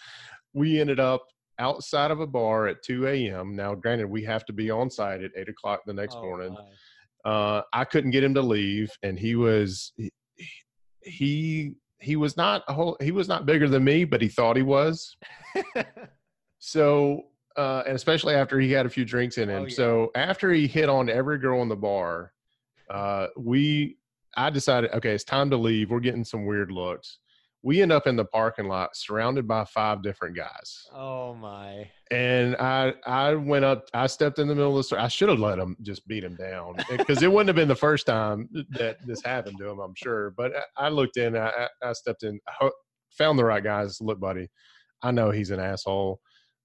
we 0.55 0.81
ended 0.81 1.01
up 1.01 1.25
outside 1.59 2.11
of 2.11 2.21
a 2.21 2.27
bar 2.27 2.69
at 2.69 2.83
2 2.85 3.09
a.m. 3.09 3.57
Now, 3.57 3.75
granted, 3.75 4.09
we 4.09 4.23
have 4.25 4.45
to 4.47 4.53
be 4.53 4.71
on 4.71 4.91
site 4.91 5.23
at 5.23 5.33
eight 5.37 5.49
o'clock 5.49 5.81
the 5.87 5.93
next 5.93 6.17
Oh, 6.17 6.23
morning. 6.23 6.57
Uh, 7.25 7.63
I 7.73 7.85
couldn't 7.85 8.13
get 8.13 8.23
him 8.23 8.33
to 8.35 8.43
leave, 8.43 8.91
and 9.03 9.19
he 9.19 9.35
was 9.35 9.93
he 9.97 10.11
he, 11.03 11.75
he 12.01 12.17
was 12.17 12.37
not 12.37 12.63
a 12.69 12.73
whole 12.73 12.97
he 13.01 13.11
was 13.11 13.29
not 13.29 13.45
bigger 13.45 13.69
than 13.69 13.83
me, 13.85 14.05
but 14.05 14.23
he 14.23 14.29
thought 14.29 14.57
he 14.57 14.63
was. 14.63 15.17
So, 16.59 17.27
uh, 17.57 17.83
and 17.87 17.95
especially 17.95 18.35
after 18.35 18.61
he 18.61 18.71
had 18.73 18.87
a 18.87 18.91
few 18.91 19.05
drinks 19.05 19.39
in 19.39 19.49
him. 19.49 19.63
Oh, 19.63 19.67
yeah. 19.67 19.75
So 19.75 20.11
after 20.15 20.53
he 20.53 20.67
hit 20.67 20.89
on 20.89 21.09
every 21.09 21.39
girl 21.39 21.63
in 21.63 21.69
the 21.69 21.77
bar, 21.77 22.33
uh, 22.91 23.29
we, 23.37 23.97
I 24.37 24.51
decided, 24.51 24.91
okay, 24.93 25.13
it's 25.13 25.25
time 25.25 25.51
to 25.51 25.57
leave. 25.57 25.91
We're 25.91 26.01
getting 26.01 26.25
some 26.25 26.45
weird 26.47 26.71
looks. 26.71 27.19
We 27.63 27.83
end 27.83 27.91
up 27.91 28.07
in 28.07 28.15
the 28.15 28.25
parking 28.25 28.69
lot 28.69 28.95
surrounded 28.95 29.49
by 29.49 29.65
five 29.65 30.01
different 30.03 30.37
guys. 30.37 30.87
Oh 30.95 31.35
my. 31.35 31.91
And 32.13 32.55
I, 32.57 32.95
I 33.05 33.35
went 33.35 33.65
up, 33.65 33.87
I 33.93 34.07
stepped 34.07 34.39
in 34.39 34.47
the 34.47 34.55
middle 34.55 34.71
of 34.71 34.77
the 34.77 34.85
store. 34.85 35.01
I 35.01 35.09
should 35.09 35.29
have 35.29 35.41
let 35.41 35.59
him 35.59 35.77
just 35.83 36.07
beat 36.07 36.23
him 36.23 36.37
down 36.37 36.77
because 36.97 37.21
it 37.23 37.31
wouldn't 37.33 37.49
have 37.49 37.57
been 37.57 37.67
the 37.69 37.75
first 37.75 38.07
time 38.07 38.49
that 38.71 38.99
this 39.05 39.25
happened 39.25 39.59
to 39.59 39.69
him, 39.69 39.81
I'm 39.81 39.95
sure. 39.97 40.31
But 40.37 40.53
I, 40.77 40.87
I 40.87 40.89
looked 40.89 41.17
in, 41.17 41.37
I, 41.37 41.67
I- 41.83 41.93
stepped 41.95 42.23
in, 42.23 42.39
I 42.61 42.71
found 43.11 43.39
the 43.41 43.45
right 43.45 43.63
guys. 43.65 44.01
Look, 44.01 44.21
buddy, 44.21 44.49
I 45.03 45.11
know 45.11 45.31
he's 45.33 45.51
an 45.51 45.59
asshole. 45.59 46.21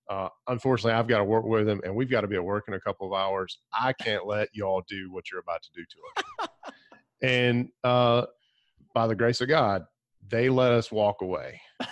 Uh, 0.10 0.30
unfortunately, 0.48 0.92
I've 0.94 1.08
got 1.08 1.20
to 1.20 1.24
work 1.24 1.46
with 1.46 1.68
him, 1.68 1.82
and 1.84 1.96
we've 1.96 2.10
got 2.12 2.22
to 2.22 2.28
be 2.28 2.36
at 2.36 2.44
work 2.44 2.66
in 2.68 2.76
a 2.76 2.80
couple 2.80 3.08
of 3.08 3.14
hours. 3.20 3.58
I 3.74 3.94
can't 3.94 4.28
let 4.28 4.50
y'all 4.54 4.84
do 4.88 5.12
what 5.12 5.32
you're 5.32 5.40
about 5.40 5.64
to 5.64 5.70
do 5.74 5.82
to 5.82 5.98
him. 6.44 6.50
and 7.24 7.70
uh, 7.84 8.26
by 8.94 9.08
the 9.08 9.16
grace 9.16 9.42
of 9.42 9.48
God, 9.48 9.86
they 10.30 10.50
let 10.50 10.72
us 10.72 10.92
walk 10.92 11.22
away. 11.22 11.60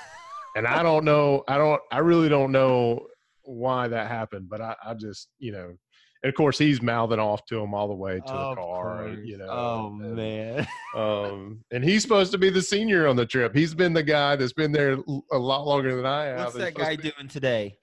And 0.55 0.67
I 0.67 0.83
don't 0.83 1.05
know, 1.05 1.43
I 1.47 1.57
don't, 1.57 1.81
I 1.91 2.00
really 2.00 2.27
don't 2.27 2.51
know 2.51 3.07
why 3.43 3.88
that 3.88 4.09
happened, 4.09 4.50
but 4.50 4.59
I, 4.59 4.75
I 4.85 4.93
just, 4.95 5.29
you 5.39 5.53
know, 5.53 5.73
and 6.23 6.29
of 6.29 6.35
course 6.35 6.57
he's 6.57 6.81
mouthing 6.81 7.19
off 7.19 7.45
to 7.45 7.59
him 7.59 7.73
all 7.73 7.88
the 7.88 7.95
way 7.95 8.19
to 8.19 8.33
Of 8.33 8.55
the 8.57 8.61
car, 8.61 9.05
and, 9.05 9.25
you 9.25 9.38
know. 9.38 9.47
Oh 9.50 9.88
and- 9.88 10.15
man. 10.15 10.67
um, 10.95 11.63
and 11.71 11.83
he's 11.83 12.01
supposed 12.01 12.33
to 12.33 12.38
be 12.38 12.50
the 12.50 12.61
senior 12.61 13.07
on 13.07 13.15
the 13.15 13.25
trip. 13.25 13.55
He's 13.55 13.73
been 13.73 13.93
the 13.93 14.03
guy 14.03 14.35
that's 14.35 14.53
been 14.53 14.73
there 14.73 14.97
a 15.31 15.38
lot 15.38 15.65
longer 15.65 15.95
than 15.95 16.05
I 16.05 16.25
have. 16.25 16.39
What's 16.39 16.57
that 16.57 16.75
guy 16.75 16.97
doing 16.97 17.29
today? 17.29 17.77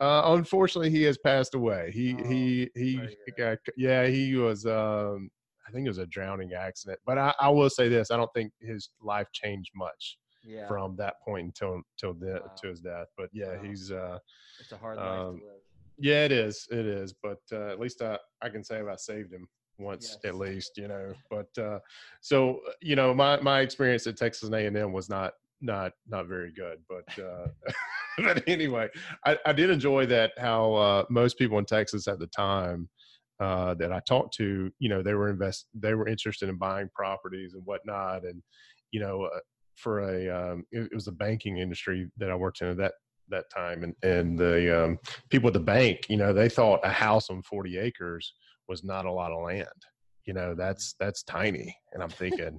Uh, 0.00 0.22
unfortunately, 0.36 0.90
he 0.90 1.02
has 1.02 1.18
passed 1.18 1.54
away. 1.54 1.90
He 1.92 2.16
Oh, 2.18 2.28
he 2.28 2.70
he 2.74 3.00
got 3.36 3.58
yeah. 3.76 4.06
He 4.06 4.34
was 4.34 4.66
um, 4.66 5.30
I 5.66 5.70
think 5.70 5.86
it 5.86 5.90
was 5.90 5.98
a 5.98 6.06
drowning 6.06 6.52
accident. 6.52 6.98
But 7.06 7.18
I, 7.18 7.34
I 7.40 7.48
will 7.48 7.70
say 7.70 7.88
this: 7.88 8.10
I 8.10 8.16
don't 8.16 8.30
think 8.34 8.52
his 8.60 8.90
life 9.02 9.28
changed 9.32 9.70
much 9.74 10.18
Yeah. 10.42 10.68
from 10.68 10.96
that 10.96 11.14
point 11.26 11.46
until 11.46 11.82
till 11.98 12.14
the, 12.14 12.40
Wow. 12.44 12.50
to 12.62 12.68
his 12.68 12.80
death. 12.80 13.06
But 13.16 13.30
yeah, 13.32 13.52
Wow. 13.56 13.62
he's 13.62 13.90
uh, 13.90 14.18
it's 14.60 14.72
a 14.72 14.76
hard 14.76 14.98
life 14.98 15.06
um, 15.06 15.38
to 15.40 15.44
live. 15.46 15.60
yeah, 15.98 16.24
it 16.24 16.32
is. 16.32 16.66
It 16.70 16.86
is. 16.86 17.14
But 17.22 17.40
uh, 17.52 17.68
at 17.70 17.80
least 17.80 18.02
I, 18.02 18.18
I 18.42 18.48
can 18.48 18.62
say 18.64 18.80
I 18.80 18.96
saved 18.96 19.32
him 19.32 19.46
once 19.78 20.18
Yes. 20.22 20.24
at 20.24 20.36
least, 20.36 20.72
you 20.76 20.88
know. 20.88 21.12
But 21.30 21.62
uh, 21.62 21.78
so 22.20 22.60
you 22.80 22.96
know, 22.96 23.14
my 23.14 23.40
my 23.40 23.60
experience 23.60 24.06
at 24.06 24.16
Texas 24.16 24.50
A 24.50 24.66
and 24.66 24.76
M 24.76 24.92
was 24.92 25.08
not 25.08 25.32
not 25.60 25.92
not 26.08 26.26
very 26.26 26.52
good. 26.52 26.78
But 26.88 27.22
uh, 27.24 27.48
but 28.18 28.44
anyway, 28.46 28.88
I, 29.26 29.36
I 29.46 29.52
did 29.52 29.70
enjoy 29.70 30.06
that 30.06 30.32
how 30.38 30.74
uh, 30.74 31.04
most 31.10 31.36
people 31.38 31.58
in 31.58 31.64
Texas 31.64 32.06
at 32.06 32.18
the 32.20 32.28
time. 32.28 32.88
Uh, 33.40 33.74
that 33.74 33.92
I 33.92 34.00
talked 34.06 34.34
to, 34.34 34.70
you 34.78 34.88
know, 34.88 35.02
they 35.02 35.14
were 35.14 35.28
invest, 35.28 35.66
they 35.74 35.94
were 35.94 36.06
interested 36.06 36.48
in 36.48 36.56
buying 36.56 36.88
properties 36.94 37.54
and 37.54 37.66
whatnot, 37.66 38.24
and 38.24 38.40
you 38.92 39.00
know, 39.00 39.24
uh, 39.24 39.40
for 39.74 40.00
a, 40.00 40.28
um, 40.28 40.64
it, 40.70 40.82
it 40.82 40.94
was 40.94 41.06
the 41.06 41.12
banking 41.12 41.58
industry 41.58 42.08
that 42.18 42.30
I 42.30 42.36
worked 42.36 42.60
in 42.60 42.68
at 42.68 42.76
that 42.76 42.92
that 43.30 43.46
time, 43.54 43.82
and 43.82 43.94
and 44.02 44.38
the 44.38 44.84
um, 44.84 44.98
people 45.30 45.48
at 45.48 45.54
the 45.54 45.60
bank, 45.60 46.06
you 46.08 46.16
know, 46.16 46.32
they 46.32 46.48
thought 46.48 46.80
a 46.84 46.90
house 46.90 47.30
on 47.30 47.42
40 47.42 47.78
acres 47.78 48.34
was 48.68 48.84
not 48.84 49.06
a 49.06 49.12
lot 49.12 49.32
of 49.32 49.42
land. 49.42 49.68
You 50.26 50.34
know, 50.34 50.54
that's 50.54 50.94
that's 50.98 51.22
tiny. 51.22 51.76
And 51.92 52.02
I'm 52.02 52.08
thinking, 52.10 52.58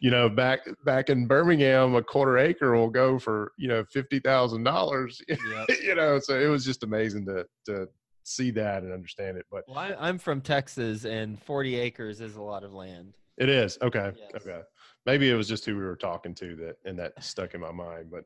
you 0.00 0.10
know, 0.10 0.28
back 0.28 0.60
back 0.84 1.10
in 1.10 1.26
Birmingham, 1.26 1.94
a 1.94 2.02
quarter 2.02 2.38
acre 2.38 2.74
will 2.74 2.90
go 2.90 3.18
for, 3.18 3.52
you 3.56 3.68
know, 3.68 3.84
fifty 3.92 4.18
thousand 4.18 4.64
dollars. 4.64 5.20
Yep. 5.28 5.68
you 5.82 5.94
know, 5.94 6.18
so 6.18 6.38
it 6.38 6.48
was 6.48 6.64
just 6.64 6.82
amazing 6.82 7.26
to 7.26 7.46
to 7.66 7.86
see 8.24 8.50
that 8.52 8.82
and 8.82 8.92
understand 8.92 9.36
it. 9.36 9.46
But 9.50 9.64
Well, 9.68 9.78
I, 9.78 9.94
I'm 9.98 10.18
from 10.18 10.40
Texas, 10.40 11.04
and 11.04 11.40
40 11.40 11.76
acres 11.76 12.20
is 12.20 12.36
a 12.36 12.42
lot 12.42 12.64
of 12.64 12.72
land. 12.72 13.14
it 13.38 13.48
is. 13.48 13.78
Okay. 13.82 14.12
Yes. 14.16 14.42
Okay. 14.42 14.60
Maybe 15.06 15.30
it 15.30 15.34
was 15.34 15.46
just 15.48 15.64
who 15.64 15.76
we 15.76 15.84
were 15.84 15.96
talking 15.96 16.34
to 16.36 16.56
that 16.56 16.76
and 16.84 16.98
that 16.98 17.22
stuck 17.22 17.54
in 17.54 17.60
my 17.60 17.72
mind. 17.72 18.10
But 18.10 18.24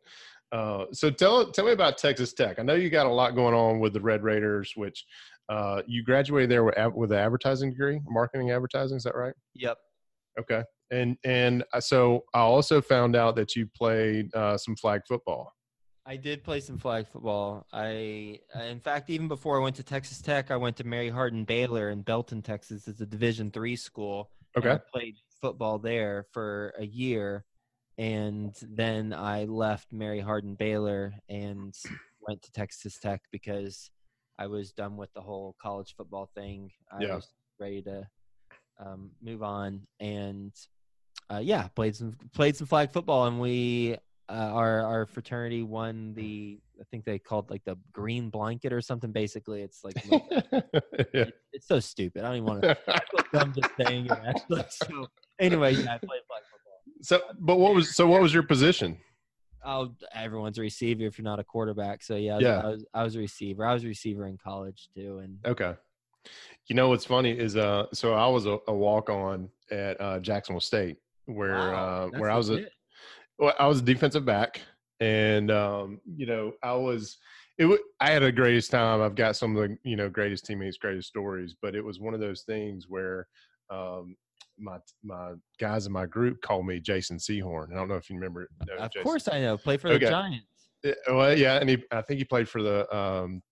uh, 0.56 0.86
so 0.92 1.10
tell 1.10 1.50
tell 1.50 1.66
me 1.66 1.72
about 1.72 1.98
Texas 1.98 2.32
Tech. 2.32 2.58
I 2.58 2.62
know 2.62 2.74
you 2.74 2.88
got 2.88 3.06
a 3.06 3.10
lot 3.10 3.34
going 3.34 3.54
on 3.54 3.80
with 3.80 3.92
the 3.92 4.00
Red 4.00 4.22
Raiders, 4.22 4.72
which 4.76 5.04
uh, 5.48 5.82
you 5.86 6.04
graduated 6.04 6.50
there 6.50 6.64
with, 6.64 6.76
with 6.94 7.12
an 7.12 7.18
advertising 7.18 7.70
degree, 7.70 8.00
marketing 8.08 8.50
advertising. 8.52 8.96
Is 8.96 9.02
that 9.04 9.16
right? 9.16 9.34
Yep. 9.54 9.78
Okay. 10.40 10.62
And 10.90 11.16
and 11.24 11.64
uh, 11.72 11.80
so 11.80 12.24
I 12.32 12.40
also 12.40 12.80
found 12.80 13.16
out 13.16 13.34
that 13.36 13.56
you 13.56 13.66
played 13.76 14.32
uh, 14.34 14.56
some 14.56 14.76
flag 14.76 15.02
football. 15.08 15.52
I 16.08 16.16
did 16.16 16.42
play 16.42 16.60
some 16.60 16.78
flag 16.78 17.06
football. 17.06 17.66
I, 17.70 18.38
in 18.58 18.80
fact, 18.80 19.10
even 19.10 19.28
before 19.28 19.58
I 19.60 19.62
went 19.62 19.76
to 19.76 19.82
Texas 19.82 20.22
Tech, 20.22 20.50
I 20.50 20.56
went 20.56 20.78
to 20.78 20.84
Mary 20.84 21.10
Hardin 21.10 21.44
Baylor 21.44 21.90
in 21.90 22.00
Belton, 22.00 22.40
Texas. 22.40 22.88
It's 22.88 23.02
a 23.02 23.06
Division 23.06 23.50
three 23.50 23.76
school. 23.76 24.30
Okay. 24.56 24.70
I 24.70 24.78
played 24.90 25.16
football 25.42 25.78
there 25.78 26.24
for 26.32 26.72
a 26.78 26.86
year, 26.86 27.44
and 27.98 28.54
then 28.62 29.12
I 29.12 29.44
left 29.44 29.92
Mary 29.92 30.20
Hardin 30.20 30.54
Baylor 30.54 31.12
and 31.28 31.74
went 32.26 32.40
to 32.40 32.52
Texas 32.52 32.98
Tech 32.98 33.20
because 33.30 33.90
I 34.38 34.46
was 34.46 34.72
done 34.72 34.96
with 34.96 35.12
the 35.12 35.20
whole 35.20 35.56
college 35.60 35.94
football 35.94 36.30
thing. 36.34 36.70
I 36.90 37.02
Yeah. 37.02 37.16
was 37.16 37.28
ready 37.60 37.82
to 37.82 38.08
um, 38.78 39.10
move 39.20 39.42
on, 39.42 39.86
and 40.00 40.54
uh, 41.30 41.42
yeah, 41.44 41.68
played 41.68 41.96
some 41.96 42.16
played 42.32 42.56
some 42.56 42.66
flag 42.66 42.92
football, 42.92 43.26
and 43.26 43.38
we 43.38 43.98
uh, 44.28 44.32
our 44.32 44.80
our 44.84 45.06
fraternity 45.06 45.62
won 45.62 46.12
the 46.14 46.60
I 46.80 46.84
think 46.90 47.04
they 47.04 47.18
called 47.18 47.50
like 47.50 47.64
the 47.64 47.76
green 47.92 48.30
blanket 48.30 48.72
or 48.72 48.80
something. 48.80 49.10
Basically, 49.12 49.62
it's 49.62 49.82
like 49.84 49.96
yeah. 50.10 50.60
it- 51.12 51.34
it's 51.52 51.66
so 51.66 51.80
stupid. 51.80 52.22
I 52.24 52.28
don't 52.28 52.36
even 52.36 52.48
want 52.48 52.62
to. 52.62 52.76
I 52.88 52.98
feel 53.10 53.24
dumb 53.32 53.52
just 53.54 53.70
saying 53.80 54.06
it. 54.06 54.12
Actually, 54.12 54.64
so 54.70 55.06
anyway, 55.40 55.74
yeah, 55.74 55.94
I 55.94 55.98
played 55.98 56.20
flag 56.28 56.42
football. 56.50 56.80
so, 57.02 57.20
but 57.40 57.56
what 57.58 57.74
was 57.74 57.96
so? 57.96 58.06
What 58.06 58.20
was 58.22 58.32
your 58.34 58.42
position? 58.44 58.98
Oh, 59.64 59.92
everyone's 60.14 60.56
a 60.58 60.60
receiver 60.62 61.02
if 61.04 61.18
you're 61.18 61.24
not 61.24 61.40
a 61.40 61.44
quarterback. 61.44 62.02
So 62.02 62.14
yeah, 62.16 62.34
I 62.34 62.36
was- 62.36 62.42
Yeah. 62.44 62.58
I 62.60 62.66
was 62.68 62.84
I 62.94 63.02
was 63.02 63.16
a 63.16 63.18
receiver. 63.18 63.66
I 63.66 63.74
was 63.74 63.82
a 63.84 63.88
receiver 63.88 64.26
in 64.26 64.38
college 64.38 64.88
too, 64.94 65.18
and 65.18 65.38
Okay. 65.46 65.74
You 66.68 66.76
know 66.76 66.88
what's 66.90 67.04
funny 67.06 67.30
is 67.36 67.56
uh 67.56 67.86
so 67.92 68.12
I 68.14 68.26
was 68.28 68.46
a, 68.46 68.58
a 68.68 68.74
walk 68.74 69.08
on 69.10 69.48
at 69.70 70.00
uh, 70.00 70.18
Jacksonville 70.20 70.60
State 70.60 70.98
where 71.26 71.54
Wow, 71.72 72.08
uh, 72.14 72.18
where 72.18 72.30
I 72.30 72.36
was 72.36 72.50
a. 72.50 72.66
well, 73.38 73.54
I 73.58 73.66
was 73.66 73.78
a 73.80 73.82
defensive 73.82 74.24
back 74.24 74.60
and 75.00 75.50
um 75.52 76.00
you 76.16 76.26
know 76.26 76.52
I 76.62 76.72
was 76.74 77.18
it 77.56 77.62
w- 77.64 77.82
I 78.00 78.10
had 78.10 78.22
a 78.22 78.32
greatest 78.32 78.70
time. 78.70 79.00
I've 79.00 79.14
got 79.14 79.36
some 79.36 79.56
of 79.56 79.68
the 79.68 79.76
you 79.84 79.96
know 79.96 80.08
greatest 80.08 80.44
teammates, 80.46 80.76
greatest 80.76 81.08
stories, 81.08 81.54
but 81.60 81.74
it 81.74 81.84
was 81.84 81.98
one 82.00 82.14
of 82.14 82.20
those 82.20 82.42
things 82.42 82.86
where 82.88 83.26
um 83.70 84.16
my 84.58 84.78
my 85.04 85.32
guys 85.60 85.86
in 85.86 85.92
my 85.92 86.06
group 86.06 86.40
called 86.40 86.66
me 86.66 86.80
Jason 86.80 87.16
Sehorn. 87.18 87.72
I 87.72 87.76
don't 87.76 87.88
know 87.88 87.94
if 87.96 88.10
you 88.10 88.16
remember. 88.16 88.48
know 88.66 88.74
Of 88.76 88.90
Jason. 88.92 89.02
course, 89.04 89.28
I 89.30 89.40
know. 89.40 89.56
Play 89.56 89.76
for 89.76 89.88
the 89.88 89.98
Giants. 90.00 90.46
Yeah, 90.84 90.92
well, 91.08 91.36
yeah, 91.36 91.58
and 91.58 91.68
he, 91.70 91.82
I 91.92 92.02
think 92.02 92.18
he 92.18 92.24
played 92.24 92.48
for 92.48 92.62
the 92.62 92.96
um, 92.96 93.42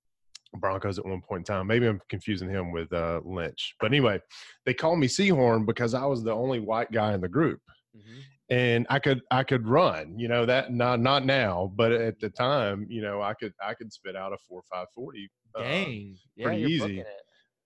Broncos 0.59 0.99
at 0.99 1.05
one 1.07 1.21
point 1.21 1.41
in 1.49 1.55
time. 1.55 1.67
Maybe 1.67 1.87
I'm 1.87 2.01
confusing 2.09 2.49
him 2.49 2.71
with 2.73 2.93
uh, 2.93 3.21
Lynch, 3.25 3.75
but 3.81 3.87
anyway, 3.87 4.21
they 4.65 4.75
called 4.75 4.99
me 5.01 5.07
Sehorn 5.09 5.67
because 5.67 5.93
I 5.95 6.07
was 6.07 6.23
the 6.23 6.33
only 6.33 6.61
white 6.61 6.91
guy 6.93 7.15
in 7.15 7.21
the 7.21 7.29
group, 7.29 7.61
Mhm. 7.97 8.23
And 8.49 8.87
I 8.91 8.99
could 8.99 9.23
I 9.31 9.43
could 9.43 9.67
run. 9.67 10.19
You 10.19 10.29
know 10.29 10.47
that 10.47 10.73
not 10.73 11.01
not 11.01 11.25
now, 11.25 11.73
but 11.75 11.93
at 11.93 12.21
the 12.21 12.31
time, 12.31 12.87
you 12.89 13.03
know, 13.03 13.21
I 13.21 13.35
could 13.35 13.53
I 13.65 13.75
could 13.75 13.93
spit 13.93 14.17
out 14.17 14.33
a 14.33 14.39
four 14.49 14.63
five 14.71 14.87
forty. 14.95 15.29
Uh, 15.55 15.63
Dang, 15.63 16.17
yeah, 16.37 16.47
pretty 16.47 16.63
easy. 16.63 17.05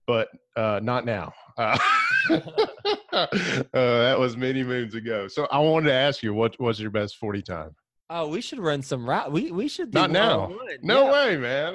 But 0.07 0.29
uh, 0.55 0.79
not 0.81 1.05
now. 1.05 1.33
Uh, 2.29 2.39
uh, 3.11 3.27
that 3.73 4.15
was 4.17 4.37
many 4.37 4.63
moons 4.63 4.95
ago. 4.95 5.27
So 5.27 5.47
I 5.51 5.59
wanted 5.59 5.87
to 5.87 5.93
ask 5.93 6.23
you, 6.23 6.33
what 6.33 6.57
was 6.59 6.79
your 6.79 6.91
best 6.91 7.17
forty 7.17 7.41
time? 7.41 7.75
Oh, 8.09 8.27
we 8.29 8.41
should 8.41 8.59
run 8.59 8.81
some 8.81 9.09
route. 9.09 9.31
We 9.31 9.51
we 9.51 9.67
should 9.67 9.93
not 9.93 10.11
now. 10.11 10.55
No 10.81 11.05
yeah. 11.05 11.11
way, 11.11 11.37
man. 11.37 11.73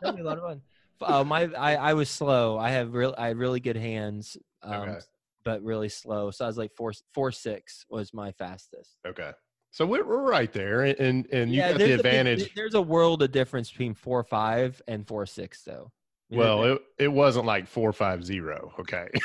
That'd 0.00 0.16
be 0.16 0.22
a 0.22 0.24
lot 0.24 0.38
of 0.38 0.44
fun. 0.44 0.62
Uh, 1.02 1.24
my 1.24 1.50
I, 1.58 1.74
I 1.74 1.94
was 1.94 2.08
slow. 2.08 2.56
I 2.56 2.70
have 2.70 2.94
real 2.94 3.12
I 3.18 3.26
had 3.26 3.36
really 3.36 3.58
good 3.58 3.74
hands. 3.76 4.36
Um, 4.62 4.72
okay 4.72 4.98
but 5.44 5.62
really 5.62 5.88
slow. 5.88 6.30
So 6.30 6.44
I 6.44 6.48
was 6.48 6.58
like 6.58 6.72
four 6.72 6.92
four 7.12 7.32
six 7.32 7.86
was 7.88 8.12
my 8.12 8.32
fastest. 8.32 8.96
Okay. 9.06 9.32
So 9.70 9.86
we're, 9.86 10.04
we're 10.04 10.28
right 10.28 10.52
there, 10.52 10.82
and 10.82 11.26
and 11.32 11.50
you 11.50 11.58
yeah, 11.58 11.72
got 11.72 11.78
the 11.78 11.92
advantage. 11.92 12.42
A, 12.42 12.50
there's 12.54 12.74
a 12.74 12.82
world 12.82 13.22
of 13.22 13.32
difference 13.32 13.70
between 13.70 13.94
four 13.94 14.22
five 14.22 14.82
and 14.86 15.06
four 15.06 15.24
six, 15.24 15.62
though. 15.62 15.90
well, 16.30 16.64
it 16.64 16.82
it 16.98 17.08
wasn't 17.08 17.46
like 17.46 17.66
four 17.66 17.92
five 17.92 18.24
zero. 18.24 18.74
Okay. 18.78 19.08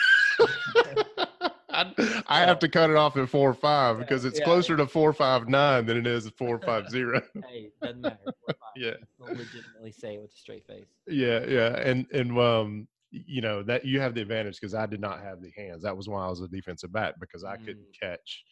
I, 1.78 2.24
I 2.28 2.40
have 2.42 2.60
to 2.60 2.70
cut 2.70 2.90
it 2.90 2.96
off 2.96 3.16
at 3.18 3.30
four 3.30 3.54
five 3.54 4.00
because 4.00 4.26
it's 4.26 4.40
yeah, 4.40 4.46
closer 4.46 4.76
to 4.76 4.88
four 4.88 5.14
five 5.14 5.48
nine 5.48 5.86
than 5.86 5.98
it 5.98 6.08
is 6.08 6.30
four 6.32 6.60
five 6.60 6.90
zero. 6.90 7.22
hey, 7.48 7.72
doesn't 7.82 8.02
matter. 8.02 8.18
Four, 8.24 8.34
five. 8.48 8.72
Yeah, 8.76 8.94
legitimately 9.20 9.92
say 9.92 10.16
it 10.16 10.22
with 10.22 10.34
a 10.34 10.38
straight 10.38 10.66
face. 10.66 10.88
Yeah, 11.08 11.46
yeah, 11.46 11.78
and 11.78 12.08
and 12.12 12.38
um, 12.38 12.88
you 13.26 13.42
know 13.42 13.64
that 13.64 13.86
you 13.86 14.00
have 14.00 14.14
the 14.14 14.22
advantage 14.22 14.60
because 14.60 14.76
I 14.76 14.86
did 14.86 15.02
not 15.02 15.22
have 15.22 15.42
the 15.42 15.52
hands. 15.56 15.84
That 15.84 15.96
was 15.96 16.08
why 16.08 16.26
I 16.26 16.30
was 16.30 16.42
a 16.42 16.48
defensive 16.48 16.92
back 16.92 17.16
because 17.20 17.44
I 17.44 17.58
mm. 17.58 17.66
couldn't 17.66 18.00
catch 18.00 18.44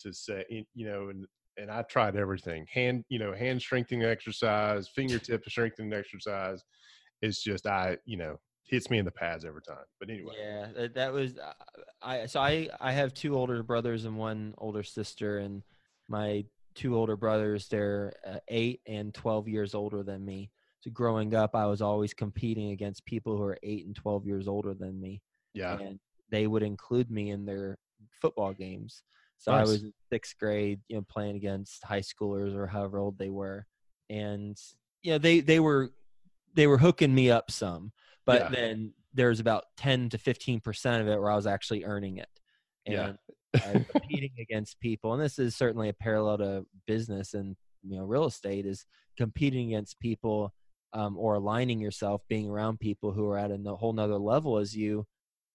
to 0.00 0.12
say 0.12 0.44
you 0.74 0.86
know 0.86 1.08
and 1.08 1.26
and 1.56 1.70
I 1.70 1.82
tried 1.82 2.16
everything 2.16 2.66
hand 2.72 3.04
you 3.08 3.18
know 3.18 3.32
hand 3.34 3.60
strengthening 3.60 4.04
exercise, 4.04 4.88
fingertip 4.88 5.44
strengthening 5.48 5.92
exercise. 5.92 6.62
It's 7.22 7.42
just 7.42 7.66
I 7.66 7.98
you 8.04 8.16
know 8.16 8.38
hits 8.68 8.90
me 8.90 8.98
in 8.98 9.04
the 9.04 9.10
pads 9.10 9.44
every 9.44 9.62
time. 9.62 9.84
But 9.98 10.10
anyway, 10.10 10.34
yeah, 10.38 10.66
that, 10.76 10.94
that 10.94 11.12
was 11.12 11.38
uh, 11.38 11.52
I. 12.02 12.26
So 12.26 12.40
I 12.40 12.68
I 12.80 12.92
have 12.92 13.14
two 13.14 13.36
older 13.36 13.62
brothers 13.62 14.04
and 14.04 14.16
one 14.16 14.54
older 14.58 14.82
sister, 14.82 15.38
and 15.38 15.62
my 16.08 16.44
two 16.74 16.96
older 16.96 17.16
brothers 17.16 17.66
they're 17.68 18.12
uh, 18.26 18.38
eight 18.48 18.80
and 18.86 19.12
twelve 19.12 19.48
years 19.48 19.74
older 19.74 20.02
than 20.02 20.24
me 20.24 20.50
so 20.80 20.90
growing 20.90 21.34
up, 21.34 21.54
I 21.54 21.66
was 21.66 21.82
always 21.82 22.14
competing 22.14 22.70
against 22.70 23.04
people 23.04 23.36
who 23.36 23.42
are 23.42 23.58
eight 23.62 23.86
and 23.86 23.96
12 23.96 24.26
years 24.26 24.46
older 24.46 24.74
than 24.74 25.00
me. 25.00 25.20
Yeah. 25.54 25.78
And 25.78 25.98
they 26.30 26.46
would 26.46 26.62
include 26.62 27.10
me 27.10 27.30
in 27.30 27.44
their 27.44 27.78
football 28.20 28.52
games. 28.52 29.02
So 29.38 29.52
nice. 29.52 29.66
I 29.66 29.70
was 29.70 29.82
in 29.82 29.92
sixth 30.12 30.38
grade, 30.38 30.80
you 30.88 30.96
know, 30.96 31.04
playing 31.08 31.36
against 31.36 31.84
high 31.84 32.00
schoolers 32.00 32.54
or 32.54 32.66
however 32.66 32.98
old 32.98 33.18
they 33.18 33.30
were. 33.30 33.66
And, 34.08 34.56
you 35.02 35.12
know, 35.12 35.18
they, 35.18 35.40
they 35.40 35.60
were, 35.60 35.90
they 36.54 36.66
were 36.66 36.78
hooking 36.78 37.14
me 37.14 37.30
up 37.30 37.50
some, 37.50 37.92
but 38.24 38.42
yeah. 38.42 38.48
then 38.48 38.92
there's 39.14 39.40
about 39.40 39.64
10 39.78 40.10
to 40.10 40.18
15% 40.18 41.00
of 41.00 41.08
it 41.08 41.20
where 41.20 41.30
I 41.30 41.36
was 41.36 41.46
actually 41.46 41.84
earning 41.84 42.18
it. 42.18 42.28
And 42.86 43.18
yeah. 43.54 43.82
competing 43.92 44.32
against 44.40 44.80
people. 44.80 45.12
And 45.12 45.22
this 45.22 45.38
is 45.38 45.56
certainly 45.56 45.88
a 45.88 45.94
parallel 45.94 46.38
to 46.38 46.66
business 46.86 47.34
and, 47.34 47.56
you 47.82 47.96
know, 47.98 48.04
real 48.04 48.26
estate 48.26 48.66
is 48.66 48.84
competing 49.16 49.68
against 49.68 49.98
people 50.00 50.52
um, 50.92 51.16
or 51.16 51.34
aligning 51.34 51.80
yourself, 51.80 52.22
being 52.28 52.48
around 52.48 52.80
people 52.80 53.12
who 53.12 53.26
are 53.28 53.38
at 53.38 53.50
a 53.50 53.76
whole 53.76 53.92
nother 53.92 54.18
level 54.18 54.58
as 54.58 54.74
you 54.74 55.06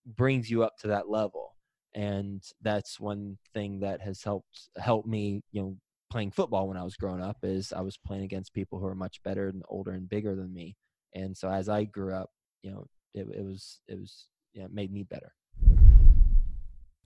brings 0.05 0.49
you 0.49 0.63
up 0.63 0.77
to 0.79 0.87
that 0.87 1.09
level. 1.09 1.55
And 1.95 2.43
that's 2.61 2.99
one 2.99 3.37
thing 3.53 3.79
that 3.81 4.01
has 4.01 4.23
helped 4.23 4.69
help 4.77 5.05
me, 5.05 5.41
you 5.51 5.61
know, 5.61 5.77
playing 6.09 6.31
football 6.31 6.67
when 6.67 6.77
I 6.77 6.83
was 6.83 6.95
growing 6.95 7.21
up 7.21 7.37
is 7.43 7.73
I 7.73 7.81
was 7.81 7.97
playing 7.97 8.23
against 8.23 8.53
people 8.53 8.79
who 8.79 8.85
are 8.85 8.95
much 8.95 9.21
better 9.23 9.49
and 9.49 9.63
older 9.69 9.91
and 9.91 10.09
bigger 10.09 10.35
than 10.35 10.53
me. 10.53 10.75
And 11.15 11.35
so 11.37 11.49
as 11.49 11.69
I 11.69 11.83
grew 11.85 12.13
up, 12.13 12.29
you 12.63 12.71
know, 12.71 12.87
it, 13.13 13.27
it 13.35 13.43
was 13.45 13.79
it 13.87 13.99
was 13.99 14.27
you 14.53 14.61
know, 14.61 14.65
it 14.65 14.73
made 14.73 14.91
me 14.91 15.03
better. 15.03 15.33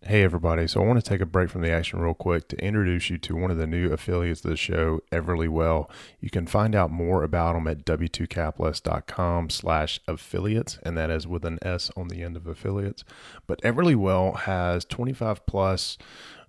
Hey, 0.04 0.22
everybody. 0.22 0.68
So, 0.68 0.80
I 0.82 0.86
want 0.86 1.04
to 1.04 1.10
take 1.10 1.22
a 1.22 1.26
break 1.26 1.50
from 1.50 1.62
the 1.62 1.72
action 1.72 2.00
real 2.00 2.14
quick 2.14 2.48
to 2.50 2.64
introduce 2.64 3.10
you 3.10 3.18
to 3.18 3.36
one 3.36 3.50
of 3.50 3.58
the 3.58 3.66
new 3.66 3.92
affiliates 3.92 4.46
of 4.46 4.52
the 4.52 4.56
show, 4.56 5.02
Everlywell. 5.12 5.90
You 6.22 6.30
can 6.30 6.46
find 6.46 6.76
out 6.76 6.92
more 6.92 7.24
about 7.24 7.54
them 7.54 7.68
at 7.68 7.84
w2capitalist.com 7.84 9.50
slash 9.50 10.00
affiliates, 10.08 10.78
and 10.84 10.96
that 10.96 11.10
is 11.10 11.26
with 11.26 11.44
an 11.46 11.58
S 11.64 11.90
on 11.98 12.10
the 12.10 12.22
end 12.22 12.38
of 12.38 12.46
affiliates. 12.46 13.04
But 13.48 13.60
Everlywell 13.64 14.42
has 14.42 14.86
25 14.86 15.48
plus 15.48 15.98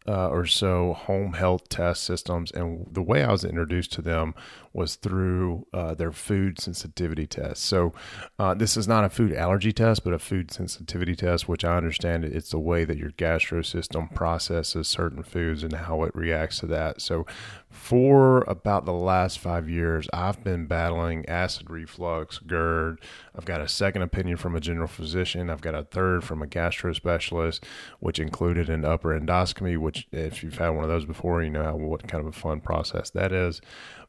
uh, 0.09 0.29
or 0.29 0.47
so 0.47 0.95
home 0.95 1.35
health 1.35 1.69
test 1.69 2.03
systems. 2.03 2.51
And 2.53 2.87
the 2.91 3.03
way 3.03 3.23
I 3.23 3.31
was 3.31 3.45
introduced 3.45 3.93
to 3.93 4.03
them 4.03 4.35
was 4.73 4.95
through 4.95 5.67
uh, 5.73 5.95
their 5.95 6.13
food 6.13 6.59
sensitivity 6.59 7.27
test. 7.27 7.65
So 7.65 7.93
uh, 8.39 8.55
this 8.55 8.77
is 8.77 8.89
not 8.89 9.05
a 9.05 9.11
food 9.11 9.35
allergy 9.35 9.73
test, 9.73 10.05
but 10.05 10.13
a 10.13 10.19
food 10.19 10.53
sensitivity 10.53 11.17
test, 11.17 11.49
which 11.49 11.65
I 11.65 11.77
understand 11.77 12.25
it's 12.25 12.51
the 12.51 12.59
way 12.59 12.85
that 12.85 12.97
your 12.97 13.11
gastro 13.11 13.63
system 13.63 14.09
processes 14.09 14.89
certain 14.89 15.23
foods 15.23 15.63
and 15.63 15.73
how 15.73 16.05
it 16.05 16.15
reacts 16.15 16.61
to 16.61 16.67
that. 16.69 17.01
So 17.03 17.27
for 17.71 18.45
about 18.49 18.85
the 18.85 18.93
last 18.93 19.39
five 19.39 19.69
years, 19.69 20.09
I've 20.13 20.43
been 20.43 20.67
battling 20.67 21.29
acid 21.29 21.71
reflux, 21.71 22.39
GERD. 22.39 23.01
I've 23.37 23.45
got 23.45 23.61
a 23.61 23.69
second 23.69 24.03
opinion 24.03 24.37
from 24.37 24.57
a 24.57 24.61
general 24.61 24.89
physician. 24.89 25.51
I've 25.51 25.61
got 25.61 25.75
a 25.75 25.83
third 25.83 26.25
from 26.25 26.41
a 26.41 26.47
gastro 26.47 26.93
specialist, 26.93 27.65
which 28.01 28.19
included 28.19 28.71
an 28.71 28.85
upper 28.85 29.19
endoscopy, 29.19 29.77
which, 29.77 29.98
if 30.13 30.43
you've 30.43 30.59
had 30.59 30.71
one 30.71 30.85
of 30.85 30.91
those 30.91 31.05
before, 31.05 31.43
you 31.43 31.51
know 31.51 31.63
how, 31.63 31.77
what 31.77 32.07
kind 32.07 32.21
of 32.21 32.27
a 32.27 32.39
fun 32.39 32.61
process 32.61 33.11
that 33.11 33.33
is. 33.33 33.61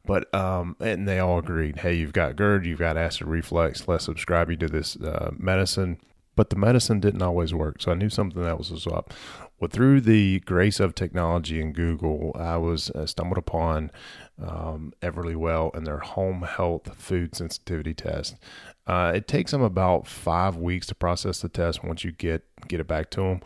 But 0.05 0.33
um, 0.33 0.75
and 0.79 1.07
they 1.07 1.19
all 1.19 1.39
agreed, 1.39 1.79
hey, 1.79 1.93
you've 1.95 2.13
got 2.13 2.35
GERD, 2.35 2.65
you've 2.65 2.79
got 2.79 2.97
acid 2.97 3.27
reflux. 3.27 3.87
Let's 3.87 4.05
subscribe 4.05 4.49
you 4.49 4.57
to 4.57 4.67
this 4.67 4.95
uh, 4.95 5.31
medicine. 5.37 5.99
But 6.35 6.51
the 6.51 6.55
medicine 6.55 7.01
didn't 7.01 7.21
always 7.21 7.53
work, 7.53 7.81
so 7.81 7.91
I 7.91 7.95
knew 7.95 8.09
something 8.09 8.45
else 8.45 8.71
was 8.71 8.87
up. 8.87 9.13
Well, 9.59 9.67
through 9.69 10.01
the 10.01 10.39
grace 10.41 10.79
of 10.79 10.95
technology 10.95 11.59
and 11.59 11.75
Google, 11.75 12.31
I 12.33 12.55
was 12.55 12.89
uh, 12.91 13.05
stumbled 13.05 13.37
upon 13.37 13.91
um, 14.41 14.93
Everlywell 15.01 15.75
and 15.75 15.85
their 15.85 15.99
home 15.99 16.43
health 16.43 16.95
food 16.95 17.35
sensitivity 17.35 17.93
test. 17.93 18.37
Uh, 18.87 19.11
it 19.13 19.27
takes 19.27 19.51
them 19.51 19.61
about 19.61 20.07
five 20.07 20.55
weeks 20.55 20.87
to 20.87 20.95
process 20.95 21.41
the 21.41 21.49
test 21.49 21.83
once 21.83 22.05
you 22.05 22.13
get 22.13 22.43
get 22.67 22.79
it 22.79 22.87
back 22.87 23.09
to 23.11 23.21
them. 23.21 23.41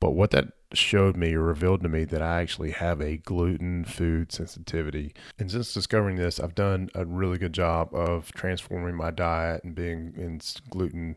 But 0.00 0.12
what 0.12 0.30
that 0.30 0.52
showed 0.72 1.16
me 1.16 1.34
or 1.34 1.42
revealed 1.42 1.82
to 1.82 1.88
me 1.88 2.04
that 2.04 2.22
I 2.22 2.40
actually 2.40 2.72
have 2.72 3.00
a 3.00 3.16
gluten 3.16 3.84
food 3.84 4.32
sensitivity. 4.32 5.14
And 5.38 5.50
since 5.50 5.72
discovering 5.72 6.16
this, 6.16 6.38
I've 6.38 6.54
done 6.54 6.90
a 6.94 7.04
really 7.04 7.38
good 7.38 7.52
job 7.52 7.94
of 7.94 8.32
transforming 8.32 8.94
my 8.94 9.10
diet 9.10 9.64
and 9.64 9.74
being 9.74 10.14
in 10.16 10.40
gluten 10.70 11.16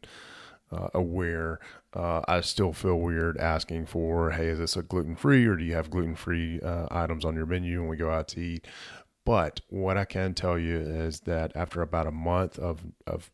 uh, 0.72 0.88
aware. 0.94 1.60
Uh, 1.94 2.22
I 2.28 2.42
still 2.42 2.72
feel 2.72 2.96
weird 3.00 3.38
asking 3.38 3.88
for, 3.88 4.32
hey, 4.32 4.48
is 4.48 4.60
this 4.60 4.78
a 4.78 4.84
gluten 4.84 5.16
free 5.16 5.46
or 5.46 5.58
do 5.58 5.66
you 5.66 5.74
have 5.74 5.90
gluten 5.90 6.16
free 6.16 6.62
uh, 6.62 6.88
items 6.90 7.26
on 7.26 7.36
your 7.36 7.46
menu 7.46 7.82
when 7.82 7.90
we 7.90 7.98
go 7.98 8.10
out 8.10 8.30
to 8.30 8.40
eat? 8.40 8.66
But 9.26 9.62
what 9.68 9.98
I 9.98 10.06
can 10.06 10.34
tell 10.34 10.58
you 10.58 10.78
is 10.78 11.22
that 11.22 11.52
after 11.56 11.82
about 11.82 12.08
a 12.08 12.12
month 12.12 12.58
of, 12.58 12.82
of 13.06 13.30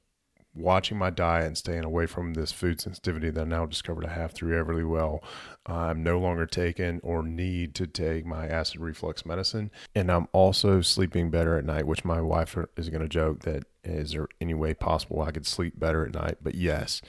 watching 0.57 0.97
my 0.97 1.09
diet 1.09 1.47
and 1.47 1.57
staying 1.57 1.83
away 1.83 2.05
from 2.05 2.33
this 2.33 2.51
food 2.51 2.81
sensitivity 2.81 3.29
that 3.29 3.41
I 3.41 3.45
now 3.45 3.65
discovered 3.65 4.05
I 4.05 4.13
have 4.13 4.31
through 4.31 4.61
Everlywell, 4.61 5.19
I'm 5.65 6.03
no 6.03 6.19
longer 6.19 6.45
taking 6.45 6.99
or 7.01 7.23
need 7.23 7.75
to 7.75 7.87
take 7.87 8.25
my 8.25 8.47
acid 8.47 8.79
reflux 8.79 9.25
medicine. 9.25 9.71
And 9.93 10.11
I'm 10.11 10.27
also 10.31 10.81
sleeping 10.81 11.29
better 11.29 11.57
at 11.57 11.65
night, 11.65 11.87
which 11.87 12.05
my 12.05 12.21
wife 12.21 12.57
is 12.75 12.89
going 12.89 13.01
to 13.01 13.09
joke 13.09 13.41
that 13.41 13.65
is 13.83 14.11
there 14.11 14.27
any 14.41 14.53
way 14.53 14.73
possible 14.73 15.21
I 15.21 15.31
could 15.31 15.45
sleep 15.45 15.79
better 15.79 16.05
at 16.05 16.13
night? 16.13 16.37
But 16.41 16.55
yes. 16.55 17.01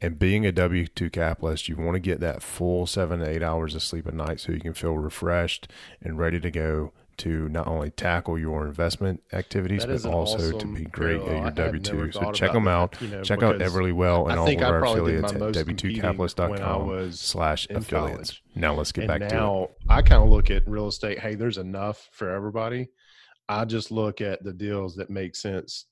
And 0.00 0.18
being 0.18 0.44
a 0.44 0.52
W 0.52 0.86
2 0.86 1.10
capitalist, 1.10 1.68
you 1.68 1.76
want 1.76 1.94
to 1.94 2.00
get 2.00 2.20
that 2.20 2.42
full 2.42 2.86
seven 2.86 3.20
to 3.20 3.28
eight 3.28 3.42
hours 3.42 3.74
of 3.74 3.82
sleep 3.82 4.06
at 4.06 4.14
night 4.14 4.40
so 4.40 4.52
you 4.52 4.60
can 4.60 4.74
feel 4.74 4.98
refreshed 4.98 5.70
and 6.02 6.18
ready 6.18 6.40
to 6.40 6.50
go 6.50 6.92
to 7.18 7.48
not 7.48 7.66
only 7.66 7.90
tackle 7.90 8.38
your 8.38 8.66
investment 8.66 9.22
activities, 9.32 9.84
but 9.84 10.04
also 10.06 10.36
awesome 10.36 10.58
to 10.58 10.66
be 10.66 10.84
great 10.84 11.20
at 11.22 11.40
your 11.42 11.50
W 11.50 11.80
two. 11.80 12.12
So 12.12 12.32
check 12.32 12.52
them 12.52 12.68
out. 12.68 13.00
You 13.00 13.08
know, 13.08 13.22
check 13.22 13.42
out 13.42 13.58
Everlywell 13.58 14.30
and 14.30 14.38
all 14.38 14.48
of 14.48 14.62
our 14.62 14.84
affiliates 14.84 15.32
at 15.32 15.40
w2capitalist.com 15.40 17.12
slash 17.12 17.66
affiliates. 17.70 18.40
Now 18.54 18.74
let's 18.74 18.92
get 18.92 19.02
and 19.02 19.08
back 19.08 19.20
now, 19.20 19.28
to 19.28 19.34
it. 19.34 19.38
Now 19.38 19.68
I 19.88 20.02
kind 20.02 20.22
of 20.22 20.28
look 20.28 20.50
at 20.50 20.66
real 20.66 20.88
estate. 20.88 21.18
Hey, 21.18 21.34
there's 21.34 21.58
enough 21.58 22.08
for 22.12 22.30
everybody. 22.30 22.88
I 23.48 23.64
just 23.64 23.90
look 23.90 24.20
at 24.20 24.42
the 24.42 24.52
deals 24.52 24.96
that 24.96 25.10
make 25.10 25.36
sense 25.36 25.86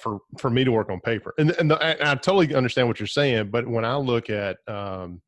for 0.00 0.20
for 0.38 0.50
me 0.50 0.64
to 0.64 0.72
work 0.72 0.90
on 0.90 1.00
paper. 1.00 1.34
And 1.38 1.50
and, 1.52 1.70
the, 1.70 1.82
and 1.82 2.08
I 2.08 2.14
totally 2.14 2.54
understand 2.54 2.88
what 2.88 3.00
you're 3.00 3.06
saying, 3.06 3.50
but 3.50 3.66
when 3.66 3.84
I 3.84 3.96
look 3.96 4.30
at 4.30 4.58
um, 4.68 5.20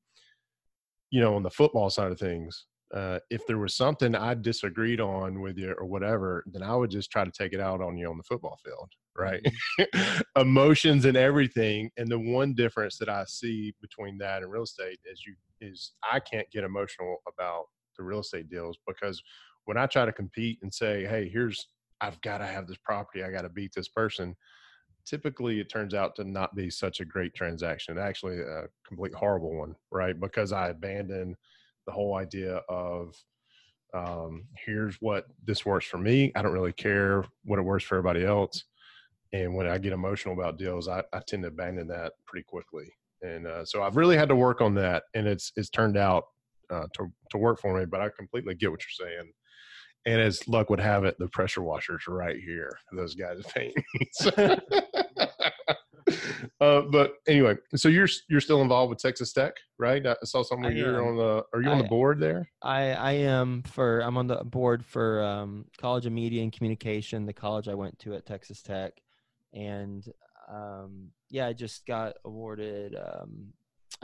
you 1.14 1.20
know, 1.20 1.36
on 1.36 1.44
the 1.44 1.50
football 1.50 1.90
side 1.90 2.10
of 2.10 2.18
things, 2.18 2.64
uh, 2.94 3.18
if 3.28 3.44
there 3.46 3.58
was 3.58 3.74
something 3.74 4.14
I 4.14 4.34
disagreed 4.34 5.00
on 5.00 5.40
with 5.40 5.58
you 5.58 5.74
or 5.76 5.84
whatever, 5.84 6.44
then 6.46 6.62
I 6.62 6.76
would 6.76 6.90
just 6.90 7.10
try 7.10 7.24
to 7.24 7.30
take 7.30 7.52
it 7.52 7.58
out 7.60 7.80
on 7.80 7.98
you 7.98 8.08
on 8.08 8.16
the 8.16 8.22
football 8.22 8.56
field, 8.64 8.88
right? 9.18 9.42
Mm-hmm. 9.80 10.20
Emotions 10.40 11.04
and 11.04 11.16
everything. 11.16 11.90
And 11.96 12.08
the 12.08 12.18
one 12.18 12.54
difference 12.54 12.96
that 12.98 13.08
I 13.08 13.24
see 13.26 13.74
between 13.80 14.16
that 14.18 14.42
and 14.42 14.52
real 14.52 14.62
estate 14.62 15.00
is 15.10 15.22
you 15.26 15.34
is 15.60 15.92
I 16.08 16.20
can't 16.20 16.50
get 16.52 16.62
emotional 16.62 17.16
about 17.26 17.64
the 17.96 18.04
real 18.04 18.20
estate 18.20 18.48
deals 18.48 18.78
because 18.86 19.20
when 19.64 19.76
I 19.76 19.86
try 19.86 20.04
to 20.04 20.12
compete 20.12 20.58
and 20.62 20.72
say, 20.72 21.04
hey, 21.04 21.28
here's 21.28 21.68
I've 22.00 22.20
got 22.20 22.38
to 22.38 22.46
have 22.46 22.68
this 22.68 22.76
property, 22.84 23.24
I 23.24 23.30
got 23.30 23.42
to 23.42 23.48
beat 23.48 23.72
this 23.74 23.88
person. 23.88 24.36
Typically, 25.04 25.58
it 25.58 25.68
turns 25.68 25.94
out 25.94 26.14
to 26.16 26.24
not 26.24 26.54
be 26.54 26.70
such 26.70 27.00
a 27.00 27.04
great 27.04 27.34
transaction. 27.34 27.98
Actually, 27.98 28.40
a 28.40 28.64
complete 28.86 29.14
horrible 29.14 29.56
one, 29.56 29.74
right? 29.90 30.18
Because 30.18 30.52
I 30.52 30.68
abandon 30.68 31.36
the 31.86 31.92
whole 31.92 32.16
idea 32.16 32.60
of 32.68 33.14
um, 33.94 34.44
here's 34.64 34.96
what 34.96 35.26
this 35.44 35.64
works 35.64 35.86
for 35.86 35.98
me. 35.98 36.32
I 36.34 36.42
don't 36.42 36.52
really 36.52 36.72
care 36.72 37.24
what 37.44 37.58
it 37.58 37.62
works 37.62 37.84
for 37.84 37.96
everybody 37.96 38.24
else. 38.24 38.64
And 39.32 39.54
when 39.54 39.66
I 39.66 39.78
get 39.78 39.92
emotional 39.92 40.34
about 40.34 40.58
deals, 40.58 40.88
I, 40.88 41.02
I 41.12 41.20
tend 41.26 41.42
to 41.42 41.48
abandon 41.48 41.88
that 41.88 42.12
pretty 42.26 42.44
quickly. 42.44 42.86
And 43.22 43.46
uh, 43.46 43.64
so 43.64 43.82
I've 43.82 43.96
really 43.96 44.16
had 44.16 44.28
to 44.28 44.36
work 44.36 44.60
on 44.60 44.74
that, 44.74 45.04
and 45.14 45.26
it's 45.26 45.50
it's 45.56 45.70
turned 45.70 45.96
out 45.96 46.24
uh, 46.70 46.86
to 46.94 47.10
to 47.30 47.38
work 47.38 47.58
for 47.60 47.78
me. 47.78 47.86
But 47.86 48.00
I 48.00 48.10
completely 48.16 48.54
get 48.54 48.70
what 48.70 48.80
you're 48.82 49.08
saying. 49.08 49.32
And 50.06 50.20
as 50.20 50.46
luck 50.46 50.68
would 50.68 50.80
have 50.80 51.04
it, 51.04 51.16
the 51.18 51.28
pressure 51.28 51.62
washers 51.62 52.02
are 52.06 52.14
right 52.14 52.36
here. 52.36 52.78
Those 52.92 53.14
guys 53.14 53.40
paint. 53.54 53.74
uh, 56.60 56.82
but 56.82 57.14
anyway, 57.26 57.56
so 57.74 57.88
you're 57.88 58.08
you're 58.28 58.40
still 58.40 58.62
involved 58.62 58.90
with 58.90 58.98
Texas 58.98 59.32
Tech, 59.32 59.54
right? 59.78 60.04
I 60.06 60.16
saw 60.24 60.42
something 60.42 60.76
you're 60.76 61.06
on 61.06 61.16
the. 61.16 61.44
Are 61.52 61.62
you 61.62 61.68
on 61.68 61.78
I, 61.78 61.82
the 61.82 61.88
board 61.88 62.20
there? 62.20 62.48
I 62.62 62.92
I 62.92 63.12
am 63.12 63.62
for. 63.62 64.00
I'm 64.00 64.16
on 64.16 64.26
the 64.26 64.44
board 64.44 64.84
for 64.84 65.22
um, 65.22 65.66
College 65.78 66.06
of 66.06 66.12
Media 66.12 66.42
and 66.42 66.52
Communication, 66.52 67.26
the 67.26 67.32
college 67.32 67.68
I 67.68 67.74
went 67.74 67.98
to 68.00 68.14
at 68.14 68.26
Texas 68.26 68.62
Tech, 68.62 68.92
and 69.52 70.06
um, 70.48 71.08
yeah, 71.30 71.46
I 71.46 71.52
just 71.52 71.86
got 71.86 72.14
awarded 72.24 72.96
um, 72.96 73.52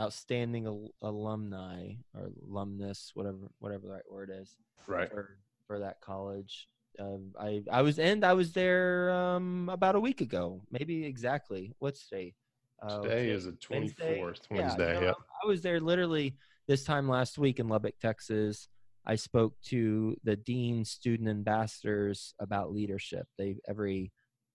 outstanding 0.00 0.66
al- 0.66 0.94
alumni 1.02 1.92
or 2.14 2.30
alumnus, 2.48 3.12
whatever 3.14 3.50
whatever 3.58 3.86
the 3.86 3.92
right 3.92 4.10
word 4.10 4.30
is, 4.32 4.56
right 4.86 5.10
for 5.10 5.36
for 5.66 5.78
that 5.80 6.00
college. 6.00 6.68
Uh, 6.98 7.18
I 7.38 7.62
I 7.70 7.82
was 7.82 7.98
and 7.98 8.24
I 8.24 8.34
was 8.34 8.52
there 8.52 9.10
um, 9.10 9.68
about 9.68 9.94
a 9.94 10.00
week 10.00 10.20
ago, 10.20 10.62
maybe 10.70 11.04
exactly. 11.04 11.74
What's 11.78 12.08
today? 12.08 12.34
Uh, 12.82 13.00
today 13.00 13.30
is 13.30 13.44
the 13.44 13.52
twenty 13.52 13.88
fourth 13.88 14.40
Wednesday. 14.50 14.94
Yeah, 14.94 15.06
yep. 15.08 15.16
I 15.42 15.46
was 15.46 15.62
there 15.62 15.80
literally 15.80 16.36
this 16.66 16.84
time 16.84 17.08
last 17.08 17.38
week 17.38 17.58
in 17.58 17.68
Lubbock, 17.68 17.98
Texas. 18.00 18.68
I 19.06 19.16
spoke 19.16 19.54
to 19.66 20.16
the 20.24 20.36
dean 20.36 20.84
student 20.84 21.28
ambassadors 21.28 22.34
about 22.38 22.72
leadership. 22.72 23.26
They 23.38 23.56
every 23.68 24.12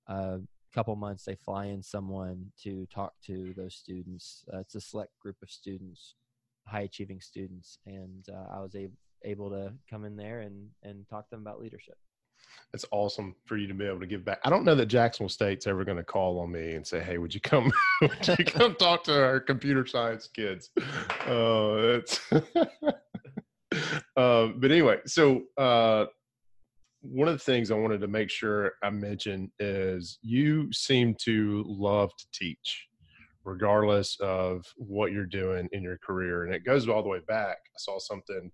uh, 0.07 0.37
couple 0.73 0.95
months 0.95 1.23
they 1.23 1.35
fly 1.35 1.65
in 1.65 1.81
someone 1.81 2.51
to 2.63 2.85
talk 2.93 3.13
to 3.25 3.53
those 3.55 3.75
students. 3.75 4.43
Uh, 4.53 4.59
it's 4.59 4.75
a 4.75 4.81
select 4.81 5.11
group 5.19 5.37
of 5.41 5.49
students, 5.49 6.15
high 6.67 6.81
achieving 6.81 7.21
students, 7.21 7.79
and 7.85 8.25
uh, 8.31 8.55
I 8.55 8.59
was 8.59 8.75
able 8.75 8.97
able 9.23 9.49
to 9.49 9.73
come 9.89 10.05
in 10.05 10.15
there 10.15 10.41
and 10.41 10.69
and 10.83 11.07
talk 11.09 11.25
to 11.25 11.31
them 11.31 11.41
about 11.41 11.59
leadership. 11.59 11.97
It's 12.73 12.85
awesome 12.91 13.35
for 13.45 13.57
you 13.57 13.67
to 13.67 13.73
be 13.73 13.85
able 13.85 14.01
to 14.01 14.05
give 14.05 14.25
back. 14.25 14.39
I 14.43 14.49
don't 14.49 14.65
know 14.65 14.75
that 14.75 14.87
Jacksonville 14.87 15.29
State's 15.29 15.65
ever 15.67 15.85
going 15.85 15.97
to 15.97 16.03
call 16.03 16.39
on 16.39 16.51
me 16.51 16.73
and 16.73 16.85
say, 16.85 17.01
"Hey, 17.01 17.17
would 17.17 17.33
you 17.33 17.41
come? 17.41 17.71
would 18.01 18.27
you 18.27 18.43
come 18.45 18.75
talk 18.75 19.03
to 19.05 19.23
our 19.23 19.39
computer 19.39 19.85
science 19.85 20.27
kids?" 20.27 20.71
Uh, 21.25 21.99
uh, 24.17 24.47
but 24.57 24.71
anyway, 24.71 24.99
so 25.05 25.43
uh, 25.57 26.05
one 27.01 27.27
of 27.27 27.35
the 27.35 27.43
things 27.43 27.71
I 27.71 27.75
wanted 27.75 28.01
to 28.01 28.07
make 28.07 28.29
sure 28.29 28.73
I 28.83 28.89
mention 28.89 29.51
is 29.59 30.17
you 30.21 30.71
seem 30.73 31.15
to 31.23 31.63
love 31.67 32.11
to 32.17 32.25
teach, 32.33 32.87
regardless 33.43 34.17
of 34.19 34.65
what 34.75 35.11
you're 35.11 35.25
doing 35.25 35.69
in 35.71 35.83
your 35.83 35.97
career, 35.99 36.45
and 36.45 36.53
it 36.53 36.65
goes 36.65 36.87
all 36.89 37.03
the 37.03 37.09
way 37.09 37.21
back. 37.27 37.57
I 37.67 37.77
saw 37.77 37.99
something 37.99 38.51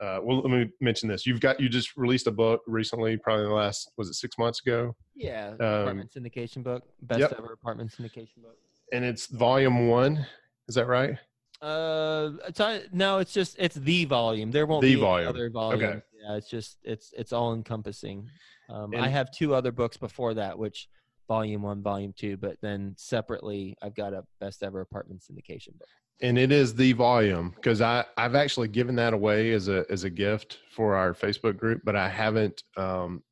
uh, 0.00 0.20
well, 0.22 0.40
let 0.40 0.50
me 0.50 0.70
mention 0.80 1.08
this. 1.08 1.26
You've 1.26 1.40
got 1.40 1.58
you 1.58 1.68
just 1.68 1.96
released 1.96 2.26
a 2.26 2.30
book 2.30 2.62
recently, 2.66 3.16
probably 3.16 3.44
the 3.44 3.54
last 3.54 3.92
was 3.96 4.08
it 4.08 4.14
six 4.14 4.36
months 4.38 4.60
ago? 4.60 4.94
Yeah, 5.14 5.54
um, 5.60 5.60
apartment 5.60 6.12
syndication 6.12 6.62
book, 6.62 6.82
best 7.02 7.20
yep. 7.20 7.34
ever 7.38 7.52
apartment 7.52 7.92
syndication 7.92 8.42
book, 8.42 8.56
and 8.92 9.04
it's 9.04 9.26
volume 9.26 9.88
one. 9.88 10.26
Is 10.68 10.74
that 10.74 10.86
right? 10.86 11.16
Uh, 11.62 12.32
it's 12.46 12.58
not, 12.58 12.82
no, 12.92 13.18
it's 13.18 13.32
just 13.32 13.56
it's 13.58 13.76
the 13.76 14.04
volume. 14.04 14.50
There 14.50 14.66
won't 14.66 14.82
the 14.82 14.94
be 14.94 15.00
volume. 15.00 15.28
other 15.28 15.48
volume. 15.48 15.82
Okay. 15.82 16.00
Yeah, 16.22 16.36
it's 16.36 16.50
just 16.50 16.78
it's 16.82 17.14
it's 17.16 17.32
all 17.32 17.54
encompassing. 17.54 18.28
Um, 18.68 18.94
I 18.96 19.08
have 19.08 19.30
two 19.30 19.54
other 19.54 19.72
books 19.72 19.96
before 19.96 20.34
that, 20.34 20.58
which 20.58 20.88
volume 21.28 21.62
one, 21.62 21.82
volume 21.82 22.12
two, 22.14 22.36
but 22.36 22.58
then 22.60 22.94
separately, 22.98 23.76
I've 23.80 23.94
got 23.94 24.12
a 24.12 24.24
best 24.40 24.62
ever 24.62 24.80
apartment 24.80 25.22
syndication 25.22 25.78
book 25.78 25.88
and 26.22 26.38
it 26.38 26.50
is 26.52 26.74
the 26.74 26.92
volume 26.92 27.52
because 27.56 27.80
I 27.80 28.04
I've 28.16 28.34
actually 28.34 28.68
given 28.68 28.96
that 28.96 29.12
away 29.12 29.52
as 29.52 29.68
a 29.68 29.84
as 29.90 30.04
a 30.04 30.10
gift 30.10 30.58
for 30.70 30.94
our 30.94 31.12
Facebook 31.12 31.56
group, 31.56 31.82
but 31.84 31.96
I 31.96 32.08
haven't 32.08 32.62
um, 32.76 33.22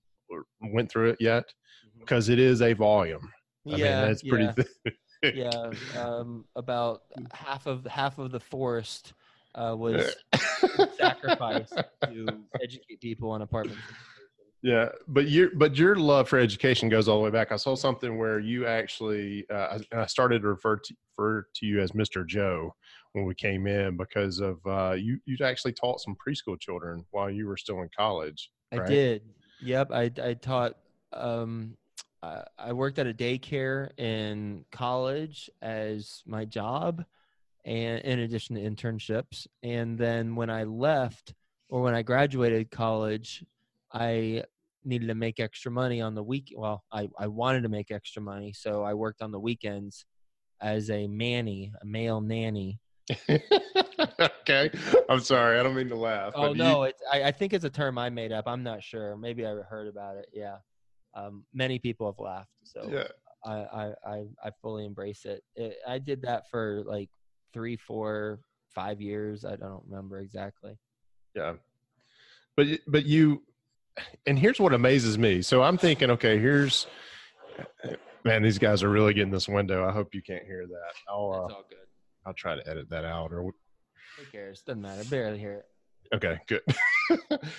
went 0.60 0.90
through 0.90 1.10
it 1.10 1.16
yet 1.20 1.44
because 1.98 2.26
mm-hmm. 2.26 2.34
it 2.34 2.38
is 2.38 2.62
a 2.62 2.72
volume. 2.72 3.30
I 3.66 3.76
yeah, 3.76 4.00
mean, 4.00 4.08
that's 4.08 4.22
pretty. 4.22 4.64
Yeah, 5.22 5.30
yeah 5.94 6.02
um, 6.02 6.44
about 6.56 7.02
half 7.32 7.66
of 7.66 7.84
half 7.86 8.18
of 8.18 8.30
the 8.30 8.40
forest 8.40 9.14
uh, 9.54 9.74
was 9.76 10.14
sacrificed 10.98 11.80
to 12.04 12.26
educate 12.62 13.00
people 13.00 13.30
on 13.30 13.42
apartments. 13.42 13.80
Yeah, 14.64 14.88
but 15.06 15.28
your 15.28 15.50
but 15.54 15.76
your 15.76 15.94
love 15.94 16.26
for 16.26 16.38
education 16.38 16.88
goes 16.88 17.06
all 17.06 17.18
the 17.18 17.24
way 17.24 17.30
back. 17.30 17.52
I 17.52 17.56
saw 17.56 17.74
something 17.74 18.16
where 18.16 18.38
you 18.38 18.66
actually, 18.66 19.44
uh, 19.50 19.78
I, 19.92 20.00
I 20.00 20.06
started 20.06 20.40
to 20.40 20.48
refer 20.48 20.76
to 20.76 20.94
refer 21.18 21.46
to 21.56 21.66
you 21.66 21.82
as 21.82 21.92
Mr. 21.92 22.26
Joe 22.26 22.74
when 23.12 23.26
we 23.26 23.34
came 23.34 23.66
in 23.66 23.98
because 23.98 24.40
of 24.40 24.66
uh, 24.66 24.92
you. 24.92 25.20
You 25.26 25.36
actually 25.44 25.74
taught 25.74 26.00
some 26.00 26.16
preschool 26.16 26.58
children 26.58 27.04
while 27.10 27.28
you 27.28 27.46
were 27.46 27.58
still 27.58 27.82
in 27.82 27.90
college. 27.94 28.50
Right? 28.72 28.80
I 28.80 28.86
did. 28.86 29.22
Yep, 29.60 29.90
I 29.92 30.10
I 30.22 30.32
taught. 30.32 30.76
Um, 31.12 31.76
I, 32.22 32.44
I 32.58 32.72
worked 32.72 32.98
at 32.98 33.06
a 33.06 33.12
daycare 33.12 33.90
in 33.98 34.64
college 34.72 35.50
as 35.60 36.22
my 36.24 36.46
job, 36.46 37.04
and 37.66 38.00
in 38.00 38.20
addition 38.20 38.56
to 38.56 38.62
internships. 38.62 39.46
And 39.62 39.98
then 39.98 40.36
when 40.36 40.48
I 40.48 40.64
left, 40.64 41.34
or 41.68 41.82
when 41.82 41.94
I 41.94 42.00
graduated 42.00 42.70
college, 42.70 43.44
I 43.92 44.44
needed 44.84 45.08
to 45.08 45.14
make 45.14 45.40
extra 45.40 45.70
money 45.70 46.00
on 46.00 46.14
the 46.14 46.22
week. 46.22 46.52
Well, 46.56 46.82
I, 46.92 47.08
I 47.18 47.26
wanted 47.26 47.62
to 47.62 47.68
make 47.68 47.90
extra 47.90 48.22
money, 48.22 48.52
so 48.52 48.82
I 48.82 48.94
worked 48.94 49.22
on 49.22 49.30
the 49.30 49.40
weekends 49.40 50.04
as 50.60 50.90
a 50.90 51.06
manny, 51.06 51.72
a 51.80 51.86
male 51.86 52.20
nanny. 52.20 52.80
okay, 53.28 54.70
I'm 55.08 55.20
sorry, 55.20 55.60
I 55.60 55.62
don't 55.62 55.74
mean 55.74 55.88
to 55.90 55.96
laugh. 55.96 56.32
Oh 56.34 56.52
no, 56.52 56.84
you... 56.84 56.90
it's 56.90 57.02
I, 57.12 57.24
I, 57.24 57.32
think 57.32 57.52
it's 57.52 57.64
a 57.64 57.70
term 57.70 57.98
I 57.98 58.08
made 58.08 58.32
up. 58.32 58.44
I'm 58.46 58.62
not 58.62 58.82
sure. 58.82 59.16
Maybe 59.16 59.44
I 59.44 59.50
heard 59.50 59.88
about 59.88 60.16
it. 60.16 60.26
Yeah, 60.32 60.56
um, 61.14 61.44
many 61.52 61.78
people 61.78 62.06
have 62.06 62.18
laughed. 62.18 62.48
So 62.64 62.88
yeah. 62.90 63.08
I, 63.44 63.92
I 64.06 64.24
I 64.42 64.50
fully 64.62 64.86
embrace 64.86 65.26
it. 65.26 65.42
it. 65.54 65.76
I 65.86 65.98
did 65.98 66.22
that 66.22 66.48
for 66.50 66.82
like 66.86 67.10
three, 67.52 67.76
four, 67.76 68.40
five 68.74 69.02
years. 69.02 69.44
I 69.44 69.56
don't 69.56 69.82
remember 69.86 70.20
exactly. 70.20 70.78
Yeah, 71.34 71.54
but 72.56 72.66
but 72.86 73.04
you 73.04 73.42
and 74.26 74.38
here's 74.38 74.60
what 74.60 74.72
amazes 74.72 75.18
me. 75.18 75.42
So 75.42 75.62
I'm 75.62 75.78
thinking, 75.78 76.10
okay, 76.10 76.38
here's 76.38 76.86
man, 78.24 78.42
these 78.42 78.58
guys 78.58 78.82
are 78.82 78.88
really 78.88 79.14
getting 79.14 79.30
this 79.32 79.48
window. 79.48 79.86
I 79.86 79.92
hope 79.92 80.14
you 80.14 80.22
can't 80.22 80.44
hear 80.44 80.66
that. 80.66 80.92
I'll, 81.08 81.32
uh, 81.32 81.54
all 81.54 81.64
good. 81.68 81.78
I'll 82.26 82.34
try 82.34 82.56
to 82.56 82.68
edit 82.68 82.88
that 82.90 83.04
out. 83.04 83.32
Or 83.32 83.42
who 83.42 84.24
cares? 84.32 84.62
Doesn't 84.62 84.80
matter. 84.80 85.04
Barely 85.04 85.38
hear 85.38 85.52
it. 85.52 85.64
Okay, 86.14 86.38
good. 86.48 86.62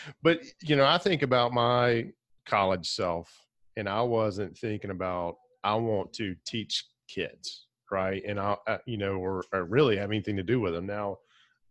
but 0.23 0.39
you 0.61 0.75
know, 0.75 0.85
I 0.85 0.97
think 0.97 1.21
about 1.21 1.53
my 1.53 2.07
college 2.45 2.89
self, 2.89 3.31
and 3.77 3.89
I 3.89 4.01
wasn't 4.01 4.57
thinking 4.57 4.91
about 4.91 5.35
I 5.63 5.75
want 5.75 6.13
to 6.13 6.35
teach 6.45 6.85
kids, 7.07 7.65
right? 7.91 8.23
And 8.27 8.39
I, 8.39 8.55
you 8.85 8.97
know, 8.97 9.15
or, 9.15 9.43
or 9.51 9.65
really 9.65 9.97
have 9.97 10.11
anything 10.11 10.35
to 10.37 10.43
do 10.43 10.59
with 10.59 10.73
them. 10.73 10.85
Now, 10.85 11.17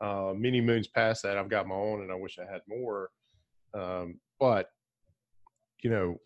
uh, 0.01 0.35
many 0.37 0.61
moons 0.61 0.89
past 0.89 1.23
that, 1.23 1.39
I've 1.39 1.49
got 1.49 1.69
my 1.69 1.77
own, 1.77 2.03
and 2.03 2.13
I 2.13 2.17
wish 2.17 2.39
I 2.39 2.51
had 2.51 2.63
more. 2.69 3.11
Um, 3.73 4.21
but 4.39 4.69
you 5.83 5.91
know 5.91 6.17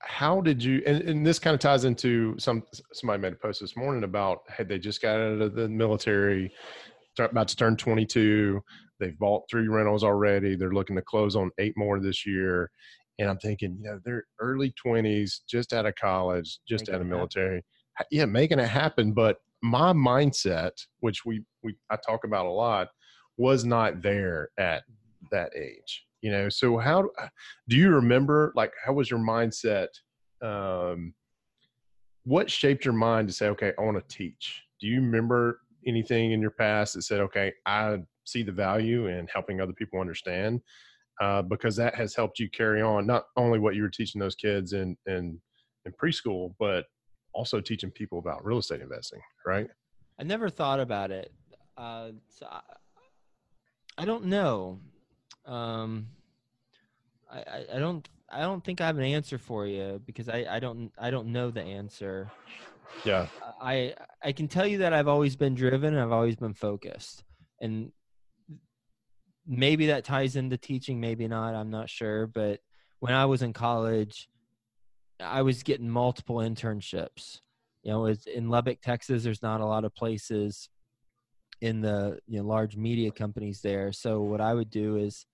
how 0.00 0.40
did 0.40 0.62
you 0.62 0.82
and, 0.86 1.02
and 1.02 1.26
this 1.26 1.38
kind 1.38 1.54
of 1.54 1.60
ties 1.60 1.84
into 1.84 2.34
some 2.38 2.62
somebody 2.92 3.20
made 3.20 3.32
a 3.32 3.36
post 3.36 3.60
this 3.60 3.76
morning 3.76 4.04
about 4.04 4.40
had 4.48 4.68
they 4.68 4.78
just 4.78 5.00
got 5.00 5.16
out 5.16 5.40
of 5.40 5.54
the 5.54 5.68
military 5.68 6.52
about 7.18 7.48
to 7.48 7.56
turn 7.56 7.76
22 7.76 8.60
they've 9.00 9.18
bought 9.18 9.42
three 9.50 9.68
rentals 9.68 10.04
already 10.04 10.56
they're 10.56 10.72
looking 10.72 10.96
to 10.96 11.02
close 11.02 11.36
on 11.36 11.50
eight 11.58 11.74
more 11.76 12.00
this 12.00 12.26
year 12.26 12.70
and 13.18 13.28
i'm 13.30 13.38
thinking 13.38 13.76
you 13.80 13.90
know 13.90 14.00
they're 14.04 14.24
early 14.40 14.72
20s 14.84 15.40
just 15.48 15.72
out 15.72 15.86
of 15.86 15.94
college 15.94 16.58
just 16.68 16.88
out 16.88 17.00
of 17.00 17.06
military 17.06 17.62
yeah 18.10 18.24
making 18.24 18.58
it 18.58 18.68
happen 18.68 19.12
but 19.12 19.38
my 19.62 19.92
mindset 19.92 20.72
which 21.00 21.24
we 21.24 21.42
we 21.62 21.74
i 21.90 21.96
talk 21.96 22.24
about 22.24 22.46
a 22.46 22.50
lot 22.50 22.88
was 23.36 23.64
not 23.64 24.02
there 24.02 24.48
at 24.58 24.82
that 25.30 25.50
age 25.56 26.03
you 26.24 26.30
know 26.32 26.48
so 26.48 26.78
how 26.78 27.08
uh, 27.20 27.28
do 27.68 27.76
you 27.76 27.90
remember 27.90 28.52
like 28.56 28.72
how 28.84 28.92
was 28.92 29.10
your 29.10 29.20
mindset 29.20 29.88
um 30.42 31.14
what 32.24 32.50
shaped 32.50 32.84
your 32.84 32.94
mind 32.94 33.28
to 33.28 33.34
say 33.34 33.48
okay 33.48 33.72
i 33.78 33.82
want 33.82 33.96
to 33.96 34.16
teach 34.16 34.62
do 34.80 34.86
you 34.86 35.00
remember 35.00 35.60
anything 35.86 36.32
in 36.32 36.40
your 36.40 36.50
past 36.50 36.94
that 36.94 37.02
said 37.02 37.20
okay 37.20 37.52
i 37.66 37.98
see 38.24 38.42
the 38.42 38.52
value 38.52 39.06
in 39.08 39.26
helping 39.32 39.60
other 39.60 39.74
people 39.74 40.00
understand 40.00 40.60
uh, 41.20 41.42
because 41.42 41.76
that 41.76 41.94
has 41.94 42.14
helped 42.14 42.38
you 42.38 42.48
carry 42.50 42.82
on 42.82 43.06
not 43.06 43.24
only 43.36 43.58
what 43.58 43.74
you 43.74 43.82
were 43.82 43.88
teaching 43.88 44.20
those 44.20 44.34
kids 44.34 44.72
in 44.72 44.96
in, 45.06 45.40
in 45.84 45.92
preschool, 45.92 46.54
but 46.58 46.86
also 47.32 47.60
teaching 47.60 47.90
people 47.90 48.18
about 48.18 48.44
real 48.44 48.58
estate 48.58 48.80
investing, 48.80 49.20
right? 49.46 49.68
I 50.18 50.22
never 50.22 50.48
thought 50.48 50.80
about 50.80 51.10
it. 51.10 51.32
Uh, 51.76 52.10
so 52.28 52.46
I, 52.50 52.60
I 53.98 54.04
don't 54.04 54.26
know. 54.26 54.80
Um, 55.46 56.06
I, 57.30 57.38
I, 57.38 57.64
I 57.74 57.78
don't 57.78 58.08
I 58.30 58.40
don't 58.40 58.64
think 58.64 58.80
I 58.80 58.86
have 58.86 58.98
an 58.98 59.04
answer 59.04 59.38
for 59.38 59.66
you 59.66 60.00
because 60.06 60.28
I, 60.28 60.46
I 60.48 60.58
don't 60.58 60.92
I 60.98 61.10
don't 61.10 61.28
know 61.28 61.50
the 61.50 61.62
answer. 61.62 62.30
Yeah. 63.04 63.26
I 63.60 63.94
I 64.22 64.32
can 64.32 64.48
tell 64.48 64.66
you 64.66 64.78
that 64.78 64.92
I've 64.92 65.08
always 65.08 65.36
been 65.36 65.54
driven. 65.54 65.94
And 65.94 66.02
I've 66.02 66.12
always 66.12 66.36
been 66.36 66.54
focused, 66.54 67.24
and 67.60 67.92
maybe 69.46 69.86
that 69.86 70.04
ties 70.04 70.36
into 70.36 70.56
teaching. 70.56 71.00
Maybe 71.00 71.28
not. 71.28 71.54
I'm 71.54 71.70
not 71.70 71.90
sure. 71.90 72.26
But 72.26 72.60
when 73.00 73.12
I 73.12 73.26
was 73.26 73.42
in 73.42 73.52
college, 73.52 74.28
I 75.20 75.42
was 75.42 75.62
getting 75.62 75.88
multiple 75.88 76.36
internships. 76.36 77.40
You 77.82 77.92
know, 77.92 78.06
it's 78.06 78.26
in 78.26 78.48
Lubbock, 78.48 78.80
Texas. 78.80 79.24
There's 79.24 79.42
not 79.42 79.60
a 79.60 79.66
lot 79.66 79.84
of 79.84 79.94
places 79.94 80.68
in 81.60 81.80
the 81.80 82.18
you 82.26 82.38
know 82.38 82.46
large 82.46 82.76
media 82.76 83.10
companies 83.10 83.60
there. 83.60 83.92
So 83.92 84.20
what 84.20 84.40
I 84.40 84.54
would 84.54 84.70
do 84.70 84.96
is 84.96 85.26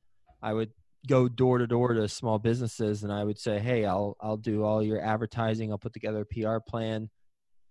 I 0.42 0.52
would 0.52 0.72
go 1.06 1.28
door 1.28 1.58
to 1.58 1.66
door 1.66 1.94
to 1.94 2.08
small 2.08 2.38
businesses 2.38 3.04
and 3.04 3.12
I 3.12 3.24
would 3.24 3.38
say, 3.38 3.58
"Hey, 3.58 3.84
I'll 3.84 4.16
I'll 4.20 4.36
do 4.36 4.64
all 4.64 4.82
your 4.82 5.00
advertising. 5.00 5.70
I'll 5.70 5.78
put 5.78 5.92
together 5.92 6.22
a 6.22 6.26
PR 6.26 6.58
plan 6.58 7.10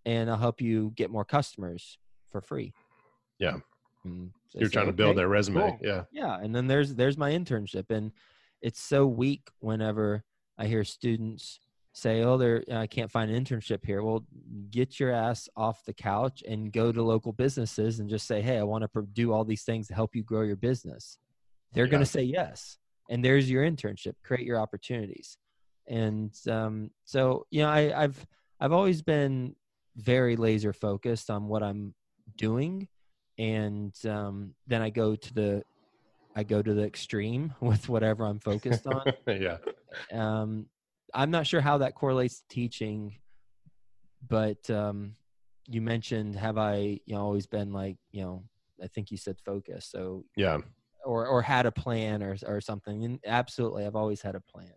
and 0.06 0.30
I'll 0.30 0.38
help 0.38 0.62
you 0.62 0.92
get 0.96 1.12
more 1.12 1.26
customers 1.26 1.98
for 2.32 2.42
free." 2.42 2.74
Yeah. 3.40 3.58
And 4.04 4.32
You're 4.56 4.70
trying 4.70 4.88
to 4.88 4.94
build 4.94 5.12
okay, 5.12 5.22
that 5.22 5.28
resume. 5.28 5.62
Cool. 5.62 5.80
Yeah. 5.82 6.04
Yeah, 6.12 6.40
and 6.40 6.56
then 6.56 6.68
there's 6.68 6.96
there's 6.96 7.18
my 7.18 7.32
internship 7.32 7.86
and 7.90 8.12
it's 8.62 8.82
so 8.82 9.06
weak 9.06 9.48
whenever 9.60 10.24
I 10.58 10.68
hear 10.68 10.84
students 10.84 11.60
say, 11.94 12.24
"Oh, 12.24 12.38
there 12.38 12.64
I 12.72 12.88
can't 12.88 13.12
find 13.12 13.32
an 13.32 13.44
internship 13.44 13.86
here." 13.86 14.04
Well, 14.04 14.26
get 14.72 15.00
your 15.00 15.12
ass 15.12 15.50
off 15.56 15.86
the 15.86 15.94
couch 15.94 16.44
and 16.48 16.72
go 16.72 16.92
to 16.92 17.02
local 17.04 17.32
businesses 17.32 18.00
and 18.00 18.10
just 18.10 18.28
say, 18.28 18.42
"Hey, 18.42 18.58
I 18.58 18.64
want 18.64 18.84
to 18.92 19.08
do 19.14 19.32
all 19.32 19.46
these 19.46 19.64
things 19.64 19.88
to 19.88 19.96
help 19.96 20.16
you 20.16 20.24
grow 20.24 20.42
your 20.42 20.56
business." 20.56 21.18
They're 21.74 21.86
yeah. 21.86 21.92
going 21.92 22.04
to 22.04 22.10
say 22.10 22.24
yes, 22.24 22.78
and 23.10 23.24
there's 23.24 23.50
your 23.50 23.64
internship. 23.64 24.14
Create 24.24 24.46
your 24.46 24.60
opportunities, 24.60 25.38
and 25.88 26.34
um, 26.50 26.92
so 27.06 27.46
you 27.52 27.62
know, 27.62 27.70
I, 27.70 28.04
I've 28.04 28.26
I've 28.60 28.72
always 28.74 29.02
been 29.02 29.56
very 29.96 30.36
laser 30.36 30.74
focused 30.74 31.30
on 31.30 31.48
what 31.48 31.64
I'm 31.64 31.94
doing, 32.38 32.88
and 33.38 33.94
um, 34.06 34.56
then 34.68 34.82
I 34.82 34.90
go 34.90 35.16
to 35.16 35.34
the 35.34 35.64
I 36.36 36.44
go 36.44 36.62
to 36.62 36.74
the 36.74 36.84
extreme 36.86 37.54
with 37.62 37.90
whatever 37.90 38.26
I'm 38.26 38.40
focused 38.40 38.88
on. 38.88 39.14
yeah. 39.28 39.58
Um, 40.12 40.68
I'm 41.14 41.32
not 41.32 41.48
sure 41.48 41.62
how 41.62 41.80
that 41.80 41.96
correlates 41.96 42.42
to 42.42 42.48
teaching, 42.50 43.16
but 44.28 44.70
um, 44.70 45.16
you 45.70 45.82
mentioned 45.82 46.36
have 46.36 46.58
I 46.58 47.00
you 47.06 47.16
know 47.16 47.22
always 47.22 47.46
been 47.46 47.72
like 47.72 47.98
you 48.12 48.24
know 48.24 48.44
I 48.82 48.88
think 48.88 49.12
you 49.12 49.18
said 49.18 49.38
focus 49.46 49.88
so 49.92 50.26
yeah 50.36 50.58
or 51.10 51.28
or 51.28 51.42
had 51.42 51.66
a 51.66 51.72
plan 51.72 52.24
or 52.24 52.38
or 52.46 52.62
something 52.62 53.04
and 53.04 53.20
absolutely 53.26 53.86
I've 53.86 53.96
always 53.96 54.22
had 54.22 54.36
a 54.36 54.40
plan. 54.42 54.74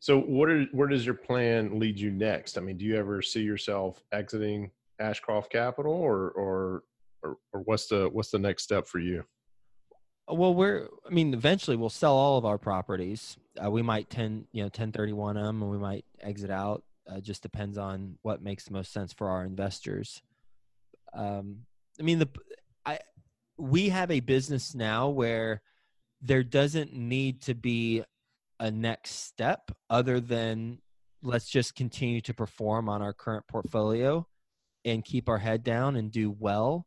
So 0.00 0.20
what 0.20 0.48
are 0.48 0.64
where 0.72 0.88
does 0.88 1.04
your 1.04 1.14
plan 1.14 1.78
lead 1.78 1.98
you 1.98 2.10
next? 2.10 2.58
I 2.58 2.60
mean, 2.60 2.76
do 2.76 2.84
you 2.84 2.96
ever 2.96 3.22
see 3.22 3.42
yourself 3.42 4.02
exiting 4.12 4.70
Ashcroft 4.98 5.50
Capital 5.50 5.92
or 5.92 6.30
or 6.30 6.84
or, 7.22 7.36
or 7.52 7.60
what's 7.60 7.86
the 7.86 8.08
what's 8.12 8.30
the 8.30 8.38
next 8.38 8.64
step 8.64 8.86
for 8.86 8.98
you? 8.98 9.24
Well, 10.28 10.54
we're 10.54 10.88
I 11.06 11.10
mean, 11.10 11.34
eventually 11.34 11.76
we'll 11.76 11.90
sell 11.90 12.14
all 12.14 12.38
of 12.38 12.44
our 12.44 12.58
properties 12.58 13.36
uh, 13.62 13.70
we 13.70 13.82
might 13.82 14.08
10 14.10 14.46
you 14.52 14.62
know 14.62 14.66
1031 14.66 15.36
them 15.36 15.62
and 15.62 15.70
we 15.70 15.78
might 15.78 16.04
exit 16.20 16.50
out 16.50 16.82
uh, 17.10 17.20
just 17.20 17.42
depends 17.42 17.78
on 17.78 18.16
what 18.22 18.42
makes 18.42 18.64
the 18.64 18.72
most 18.72 18.92
sense 18.92 19.12
for 19.12 19.28
our 19.28 19.44
investors 19.44 20.22
um, 21.14 21.58
i 22.00 22.02
mean 22.02 22.18
the 22.18 22.28
i 22.86 22.98
we 23.62 23.88
have 23.88 24.10
a 24.10 24.20
business 24.20 24.74
now 24.74 25.08
where 25.08 25.62
there 26.20 26.42
doesn't 26.42 26.92
need 26.92 27.42
to 27.42 27.54
be 27.54 28.02
a 28.60 28.70
next 28.70 29.26
step 29.26 29.70
other 29.90 30.20
than 30.20 30.78
let's 31.22 31.48
just 31.48 31.74
continue 31.74 32.20
to 32.20 32.34
perform 32.34 32.88
on 32.88 33.02
our 33.02 33.12
current 33.12 33.46
portfolio 33.48 34.26
and 34.84 35.04
keep 35.04 35.28
our 35.28 35.38
head 35.38 35.62
down 35.62 35.96
and 35.96 36.10
do 36.10 36.30
well 36.30 36.86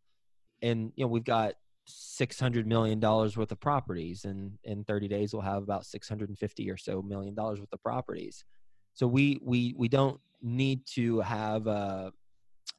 and 0.61 0.91
you 0.95 1.03
know 1.03 1.07
we've 1.07 1.23
got 1.23 1.55
six 1.87 2.39
hundred 2.39 2.67
million 2.67 2.99
dollars 2.99 3.37
worth 3.37 3.51
of 3.51 3.59
properties, 3.59 4.25
and 4.25 4.57
in 4.63 4.83
thirty 4.83 5.07
days 5.07 5.33
we'll 5.33 5.41
have 5.41 5.63
about 5.63 5.85
six 5.85 6.09
hundred 6.09 6.29
and 6.29 6.37
fifty 6.37 6.69
or 6.69 6.77
so 6.77 7.01
million 7.01 7.35
dollars 7.35 7.59
worth 7.59 7.71
of 7.71 7.81
properties. 7.83 8.43
So 8.93 9.07
we 9.07 9.39
we 9.41 9.73
we 9.77 9.87
don't 9.87 10.19
need 10.41 10.85
to 10.93 11.21
have 11.21 11.67
a, 11.67 12.11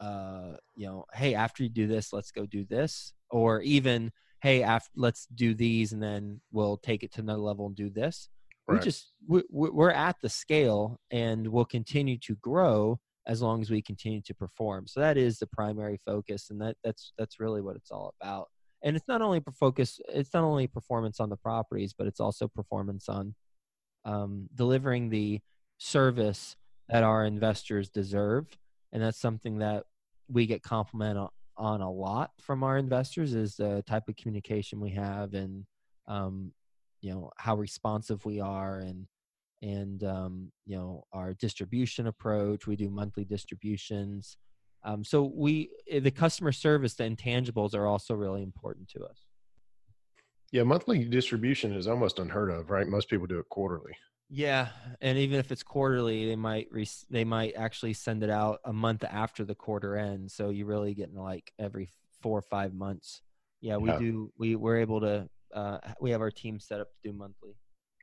uh, 0.00 0.56
you 0.74 0.86
know, 0.86 1.04
hey, 1.12 1.34
after 1.34 1.62
you 1.62 1.68
do 1.68 1.86
this, 1.86 2.12
let's 2.12 2.30
go 2.30 2.46
do 2.46 2.64
this, 2.64 3.12
or 3.30 3.60
even 3.62 4.12
hey, 4.42 4.62
after 4.62 4.90
let's 4.96 5.26
do 5.34 5.54
these, 5.54 5.92
and 5.92 6.02
then 6.02 6.40
we'll 6.52 6.76
take 6.76 7.02
it 7.02 7.12
to 7.14 7.20
another 7.20 7.40
level 7.40 7.66
and 7.66 7.74
do 7.74 7.90
this. 7.90 8.28
Right. 8.68 8.78
We 8.78 8.84
just 8.84 9.12
we, 9.26 9.42
we're 9.50 9.90
at 9.90 10.16
the 10.22 10.28
scale, 10.28 11.00
and 11.10 11.46
we'll 11.46 11.64
continue 11.64 12.18
to 12.18 12.36
grow 12.36 12.98
as 13.26 13.42
long 13.42 13.60
as 13.60 13.70
we 13.70 13.82
continue 13.82 14.20
to 14.22 14.34
perform. 14.34 14.86
So 14.86 15.00
that 15.00 15.16
is 15.16 15.38
the 15.38 15.48
primary 15.48 15.98
focus, 16.04 16.50
and 16.50 16.60
that 16.60 16.76
that's 16.84 17.12
that's 17.18 17.40
really 17.40 17.60
what 17.60 17.76
it's 17.76 17.90
all 17.90 18.14
about 18.20 18.48
and 18.82 18.96
it's 18.96 19.08
not 19.08 19.22
only 19.22 19.42
focus 19.58 20.00
it's 20.08 20.32
not 20.32 20.44
only 20.44 20.66
performance 20.66 21.20
on 21.20 21.28
the 21.28 21.36
properties 21.36 21.92
but 21.92 22.06
it's 22.06 22.20
also 22.20 22.48
performance 22.48 23.08
on 23.08 23.34
um, 24.04 24.48
delivering 24.54 25.10
the 25.10 25.40
service 25.78 26.56
that 26.88 27.02
our 27.02 27.24
investors 27.24 27.88
deserve 27.88 28.46
and 28.92 29.02
that's 29.02 29.20
something 29.20 29.58
that 29.58 29.84
we 30.28 30.46
get 30.46 30.62
compliment 30.62 31.18
on 31.58 31.80
a 31.80 31.90
lot 31.90 32.30
from 32.40 32.62
our 32.62 32.78
investors 32.78 33.34
is 33.34 33.56
the 33.56 33.82
type 33.86 34.08
of 34.08 34.16
communication 34.16 34.80
we 34.80 34.90
have 34.90 35.34
and 35.34 35.64
um, 36.06 36.52
you 37.00 37.12
know 37.12 37.30
how 37.38 37.56
responsive 37.56 38.24
we 38.24 38.40
are 38.40 38.80
and 38.80 39.06
and 39.62 40.04
um, 40.04 40.52
you 40.66 40.76
know 40.76 41.04
our 41.12 41.34
distribution 41.34 42.06
approach 42.06 42.66
we 42.66 42.76
do 42.76 42.90
monthly 42.90 43.24
distributions 43.24 44.36
um, 44.86 45.02
so 45.02 45.32
we 45.34 45.70
eh, 45.90 45.98
the 45.98 46.12
customer 46.12 46.52
service, 46.52 46.94
the 46.94 47.04
intangibles 47.04 47.74
are 47.74 47.86
also 47.86 48.14
really 48.14 48.42
important 48.42 48.88
to 48.90 49.04
us. 49.04 49.26
Yeah, 50.52 50.62
monthly 50.62 51.04
distribution 51.04 51.72
is 51.72 51.88
almost 51.88 52.20
unheard 52.20 52.50
of, 52.50 52.70
right? 52.70 52.86
Most 52.86 53.10
people 53.10 53.26
do 53.26 53.40
it 53.40 53.48
quarterly. 53.48 53.92
Yeah, 54.28 54.68
and 55.00 55.18
even 55.18 55.38
if 55.38 55.52
it's 55.52 55.62
quarterly, 55.62 56.26
they 56.26 56.36
might 56.36 56.68
re- 56.72 56.88
they 57.10 57.24
might 57.24 57.54
actually 57.56 57.92
send 57.92 58.24
it 58.24 58.30
out 58.30 58.60
a 58.64 58.72
month 58.72 59.04
after 59.04 59.44
the 59.44 59.54
quarter 59.54 59.96
ends. 59.96 60.34
So 60.34 60.50
you're 60.50 60.66
really 60.66 60.94
getting 60.94 61.16
like 61.16 61.52
every 61.58 61.90
four 62.22 62.38
or 62.38 62.42
five 62.42 62.74
months. 62.74 63.22
Yeah, 63.60 63.76
we 63.76 63.90
yeah. 63.90 63.98
do. 63.98 64.32
We 64.36 64.56
we're 64.56 64.78
able 64.78 65.00
to. 65.00 65.28
Uh, 65.54 65.78
we 66.00 66.10
have 66.10 66.20
our 66.20 66.32
team 66.32 66.58
set 66.58 66.80
up 66.80 66.88
to 66.90 67.10
do 67.10 67.16
monthly. 67.16 67.54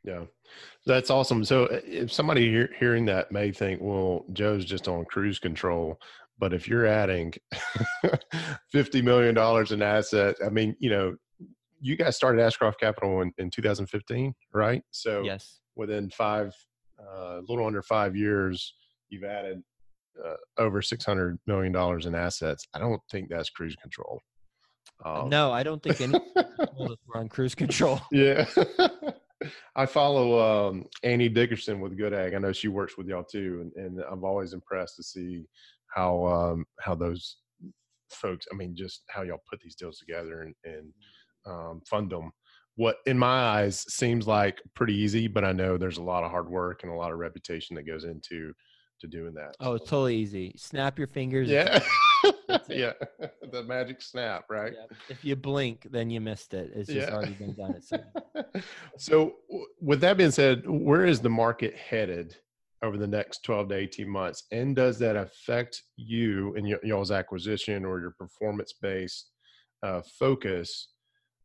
Yeah, 0.06 0.24
that's 0.86 1.10
awesome. 1.10 1.44
So 1.44 1.64
if 1.72 2.12
somebody 2.12 2.50
hear, 2.50 2.70
hearing 2.78 3.06
that 3.06 3.32
may 3.32 3.52
think, 3.52 3.82
well, 3.82 4.26
Joe's 4.34 4.66
just 4.66 4.88
on 4.88 5.06
cruise 5.06 5.40
control. 5.40 6.00
But 6.40 6.54
if 6.54 6.68
you're 6.68 6.86
adding 6.86 7.34
fifty 8.72 9.02
million 9.02 9.36
dollars 9.36 9.74
in 9.74 9.82
assets, 9.82 10.40
I 10.46 10.50
mean, 10.50 10.76
you 10.80 10.90
know, 10.90 11.16
you 11.82 11.98
guys 11.98 12.16
started 12.16 12.42
Ashcroft 12.42 12.80
Capital 12.80 13.22
in, 13.22 13.34
in 13.38 13.50
2015, 13.50 14.34
right? 14.54 14.82
So 14.92 15.22
yes, 15.24 15.60
within 15.76 16.10
five, 16.10 16.54
uh, 17.00 17.40
a 17.40 17.44
little 17.48 17.66
under 17.66 17.82
five 17.82 18.16
years, 18.16 18.76
you've 19.10 19.24
added 19.24 19.62
uh, 20.24 20.36
over 20.58 20.82
six 20.82 21.06
hundred 21.06 21.40
million 21.48 21.72
dollars 21.72 22.06
in 22.06 22.16
assets. 22.16 22.68
I 22.74 22.80
don't 22.80 23.02
think 23.12 23.30
that's 23.30 23.50
cruise 23.50 23.76
control. 23.76 24.20
Um, 25.06 25.30
no, 25.30 25.52
I 25.52 25.64
don't 25.64 25.82
think 25.82 26.00
any 26.02 26.20
we're 26.78 26.96
on 27.16 27.30
cruise 27.30 27.56
control. 27.56 28.00
Yeah. 28.12 28.46
I 29.76 29.86
follow 29.86 30.70
um, 30.70 30.86
Annie 31.04 31.28
Dickerson 31.28 31.82
with 31.82 31.98
Goodegg. 31.98 32.34
I 32.34 32.38
know 32.38 32.54
she 32.54 32.70
works 32.70 32.98
with 32.98 33.08
y'all 33.08 33.26
too, 33.26 33.70
and, 33.76 33.86
and 33.86 34.04
I'm 34.10 34.24
always 34.24 34.54
impressed 34.54 34.96
to 34.96 35.04
see 35.04 35.44
how 35.88 36.26
um, 36.26 36.66
how 36.80 36.96
those 36.96 37.38
folks. 38.10 38.46
I 38.52 38.56
mean, 38.56 38.74
just 38.74 39.04
how 39.10 39.24
y'all 39.24 39.44
put 39.50 39.60
these 39.60 39.76
deals 39.76 39.98
together 39.98 40.44
and, 40.44 40.56
and 40.64 40.94
um, 41.46 41.82
fund 41.90 42.10
them. 42.10 42.32
What 42.76 42.98
in 43.06 43.18
my 43.18 43.28
eyes 43.28 43.86
seems 43.94 44.28
like 44.28 44.62
pretty 44.74 44.96
easy, 44.96 45.28
but 45.28 45.46
I 45.46 45.52
know 45.52 45.78
there's 45.78 45.98
a 45.98 46.04
lot 46.04 46.24
of 46.24 46.32
hard 46.32 46.50
work 46.50 46.84
and 46.84 46.92
a 46.92 46.96
lot 46.96 47.12
of 47.12 47.20
reputation 47.20 47.76
that 47.76 47.84
goes 47.84 48.04
into 48.04 48.54
to 49.02 49.08
doing 49.08 49.34
that. 49.36 49.56
Oh, 49.60 49.74
it's 49.74 49.90
totally 49.90 50.16
easy. 50.16 50.54
Snap 50.58 50.98
your 50.98 51.08
fingers. 51.08 51.50
Yeah. 51.50 51.84
yeah. 52.70 52.94
the 53.52 53.64
magic 53.64 54.02
snap, 54.02 54.46
right? 54.50 54.74
Yeah. 54.74 54.98
If 55.10 55.24
you 55.24 55.36
blink, 55.36 55.88
then 55.92 56.10
you 56.10 56.22
missed 56.22 56.54
it. 56.54 56.72
It's 56.76 56.90
just 56.90 57.10
yeah. 57.10 57.16
already 57.16 57.34
been 57.34 57.54
done. 57.54 57.82
so, 58.98 59.36
with 59.82 60.02
that 60.02 60.18
being 60.18 60.32
said, 60.32 60.64
where 60.66 61.06
is 61.06 61.20
the 61.20 61.30
market 61.30 61.76
headed 61.76 62.36
over 62.82 62.98
the 62.98 63.08
next 63.08 63.44
12 63.44 63.70
to 63.70 63.76
18 63.76 64.10
months? 64.10 64.44
And 64.52 64.76
does 64.76 65.00
that 65.00 65.16
affect 65.16 65.84
you 65.96 66.56
and 66.56 66.68
y'all's 66.84 67.12
acquisition 67.12 67.86
or 67.86 68.00
your 68.00 68.12
performance 68.12 68.74
based 68.82 69.32
uh, 69.84 70.02
focus 70.18 70.90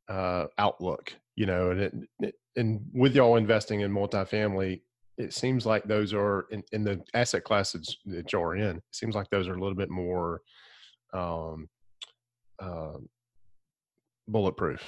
uh, 0.08 0.46
outlook, 0.58 1.14
you 1.36 1.46
know, 1.46 1.70
and 1.70 2.06
it, 2.20 2.34
and 2.56 2.80
with 2.92 3.14
y'all 3.14 3.36
investing 3.36 3.80
in 3.80 3.92
multifamily, 3.92 4.80
it 5.16 5.32
seems 5.32 5.66
like 5.66 5.84
those 5.84 6.12
are 6.12 6.46
in, 6.50 6.62
in 6.72 6.84
the 6.84 7.02
asset 7.14 7.44
classes 7.44 7.96
that 8.06 8.32
you're 8.32 8.56
in. 8.56 8.76
It 8.76 8.82
seems 8.92 9.14
like 9.14 9.28
those 9.30 9.48
are 9.48 9.54
a 9.54 9.60
little 9.60 9.76
bit 9.76 9.90
more 9.90 10.42
um, 11.12 11.68
uh, 12.58 12.98
bulletproof, 14.26 14.82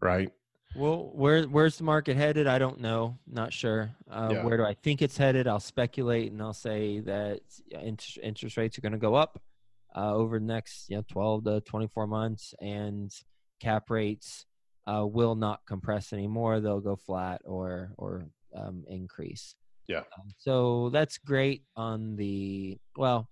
right? 0.00 0.30
Well, 0.76 1.10
where 1.14 1.44
where's 1.44 1.78
the 1.78 1.84
market 1.84 2.16
headed? 2.16 2.46
I 2.46 2.58
don't 2.58 2.80
know. 2.80 3.18
Not 3.26 3.52
sure. 3.52 3.90
Uh, 4.08 4.28
Yeah. 4.32 4.44
Where 4.44 4.56
do 4.56 4.64
I 4.64 4.74
think 4.74 5.02
it's 5.02 5.16
headed? 5.16 5.48
I'll 5.48 5.58
speculate 5.58 6.30
and 6.30 6.40
I'll 6.40 6.52
say 6.52 7.00
that 7.00 7.40
interest, 7.72 8.18
interest 8.22 8.56
rates 8.56 8.78
are 8.78 8.80
going 8.80 8.92
to 8.92 8.98
go 8.98 9.16
up 9.16 9.42
uh, 9.96 10.14
over 10.14 10.38
the 10.38 10.44
next 10.44 10.88
you 10.88 10.96
know 10.96 11.04
12 11.08 11.44
to 11.44 11.60
24 11.62 12.06
months, 12.06 12.54
and 12.60 13.12
cap 13.60 13.90
rates 13.90 14.46
uh, 14.92 15.04
will 15.06 15.34
not 15.34 15.60
compress 15.66 16.12
anymore. 16.12 16.60
They'll 16.60 16.80
go 16.80 16.96
flat 16.96 17.40
or 17.44 17.92
or 17.96 18.12
um, 18.54 18.84
increase. 18.88 19.54
Yeah. 19.86 20.04
Um, 20.16 20.28
so 20.38 20.90
that's 20.90 21.18
great 21.18 21.62
on 21.76 22.16
the 22.16 22.78
well 22.96 23.28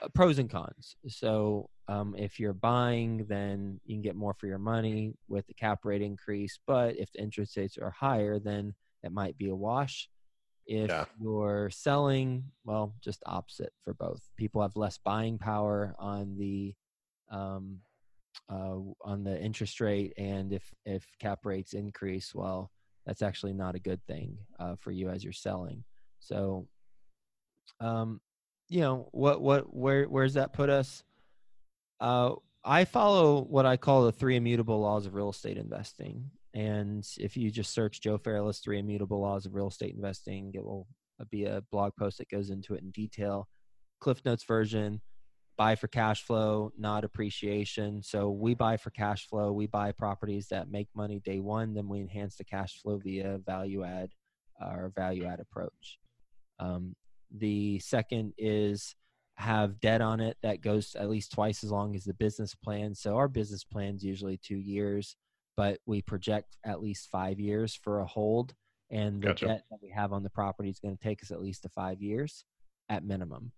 uh, 0.00 0.08
pros 0.14 0.38
and 0.38 0.50
cons. 0.50 0.96
So 1.08 1.68
um, 1.88 2.14
if 2.16 2.32
you're 2.40 2.54
buying, 2.72 3.26
then 3.28 3.80
you 3.84 3.94
can 3.96 4.02
get 4.02 4.16
more 4.16 4.34
for 4.34 4.46
your 4.46 4.58
money 4.74 5.14
with 5.28 5.46
the 5.46 5.54
cap 5.54 5.80
rate 5.84 6.02
increase. 6.02 6.58
But 6.66 6.96
if 6.96 7.12
the 7.12 7.20
interest 7.22 7.56
rates 7.56 7.76
are 7.78 7.90
higher, 7.90 8.38
then 8.38 8.74
it 9.02 9.12
might 9.12 9.36
be 9.36 9.48
a 9.50 9.54
wash. 9.68 10.08
If 10.66 10.88
Yeah. 10.88 11.04
you're 11.20 11.68
selling, 11.70 12.44
well, 12.64 12.94
just 13.02 13.22
opposite 13.26 13.72
for 13.84 13.92
both. 13.94 14.22
People 14.36 14.62
have 14.62 14.76
less 14.76 14.96
buying 14.98 15.36
power 15.38 15.94
on 15.98 16.38
the 16.38 16.74
um, 17.30 17.80
uh, 18.50 18.76
on 19.02 19.24
the 19.24 19.40
interest 19.40 19.80
rate, 19.80 20.12
and 20.18 20.52
if 20.52 20.62
if 20.84 21.06
cap 21.18 21.44
rates 21.44 21.72
increase, 21.72 22.34
well, 22.34 22.70
that's 23.06 23.22
actually 23.22 23.52
not 23.52 23.74
a 23.74 23.80
good 23.80 24.00
thing 24.06 24.38
uh, 24.58 24.76
for 24.78 24.90
you 24.90 25.08
as 25.08 25.22
you're 25.22 25.32
selling. 25.32 25.84
So, 26.20 26.66
um, 27.80 28.20
you 28.68 28.80
know, 28.80 29.08
what 29.12 29.40
what 29.40 29.74
where 29.74 30.04
where's 30.04 30.34
that 30.34 30.52
put 30.52 30.70
us? 30.70 31.02
Uh, 32.00 32.34
I 32.64 32.84
follow 32.84 33.42
what 33.42 33.66
I 33.66 33.76
call 33.76 34.04
the 34.04 34.12
three 34.12 34.36
immutable 34.36 34.80
laws 34.80 35.06
of 35.06 35.14
real 35.14 35.30
estate 35.30 35.58
investing. 35.58 36.30
And 36.54 37.06
if 37.18 37.36
you 37.36 37.50
just 37.50 37.74
search 37.74 38.00
Joe 38.00 38.16
Fairless 38.16 38.60
three 38.60 38.78
immutable 38.78 39.20
laws 39.20 39.44
of 39.44 39.54
real 39.54 39.68
estate 39.68 39.94
investing, 39.94 40.52
it 40.54 40.64
will 40.64 40.86
be 41.30 41.44
a 41.44 41.62
blog 41.70 41.92
post 41.98 42.18
that 42.18 42.30
goes 42.30 42.50
into 42.50 42.74
it 42.74 42.82
in 42.82 42.90
detail. 42.90 43.48
Cliff 44.00 44.24
Notes 44.24 44.44
version, 44.44 45.00
buy 45.56 45.74
for 45.76 45.88
cash 45.88 46.22
flow, 46.22 46.72
not 46.76 47.04
appreciation. 47.04 48.02
So 48.02 48.30
we 48.30 48.54
buy 48.54 48.76
for 48.76 48.90
cash 48.90 49.28
flow. 49.28 49.52
We 49.52 49.66
buy 49.66 49.92
properties 49.92 50.48
that 50.48 50.70
make 50.70 50.88
money 50.94 51.20
day 51.20 51.40
one, 51.40 51.74
then 51.74 51.88
we 51.88 52.00
enhance 52.00 52.36
the 52.36 52.44
cash 52.44 52.80
flow 52.80 52.98
via 52.98 53.38
value 53.38 53.84
add 53.84 54.10
uh, 54.60 54.70
or 54.70 54.92
value 54.96 55.24
add 55.24 55.40
approach. 55.40 55.98
Um, 56.58 56.94
the 57.30 57.78
second 57.80 58.34
is 58.38 58.94
have 59.36 59.80
debt 59.80 60.00
on 60.00 60.20
it 60.20 60.36
that 60.42 60.60
goes 60.60 60.94
at 60.94 61.10
least 61.10 61.32
twice 61.32 61.64
as 61.64 61.70
long 61.70 61.94
as 61.94 62.04
the 62.04 62.14
business 62.14 62.54
plan. 62.54 62.94
So 62.94 63.16
our 63.16 63.28
business 63.28 63.64
plan 63.64 63.96
is 63.96 64.04
usually 64.04 64.36
two 64.36 64.58
years, 64.58 65.16
but 65.56 65.78
we 65.86 66.02
project 66.02 66.56
at 66.64 66.80
least 66.80 67.10
five 67.10 67.40
years 67.40 67.74
for 67.74 68.00
a 68.00 68.06
hold. 68.06 68.54
And 68.90 69.20
the 69.20 69.28
Gotcha. 69.28 69.46
debt 69.46 69.64
that 69.70 69.80
we 69.82 69.90
have 69.90 70.12
on 70.12 70.22
the 70.22 70.30
property 70.30 70.68
is 70.68 70.78
going 70.78 70.96
to 70.96 71.02
take 71.02 71.22
us 71.22 71.32
at 71.32 71.40
least 71.40 71.62
to 71.62 71.68
five 71.68 72.00
years 72.00 72.44
at 72.88 73.04
minimum. 73.04 73.50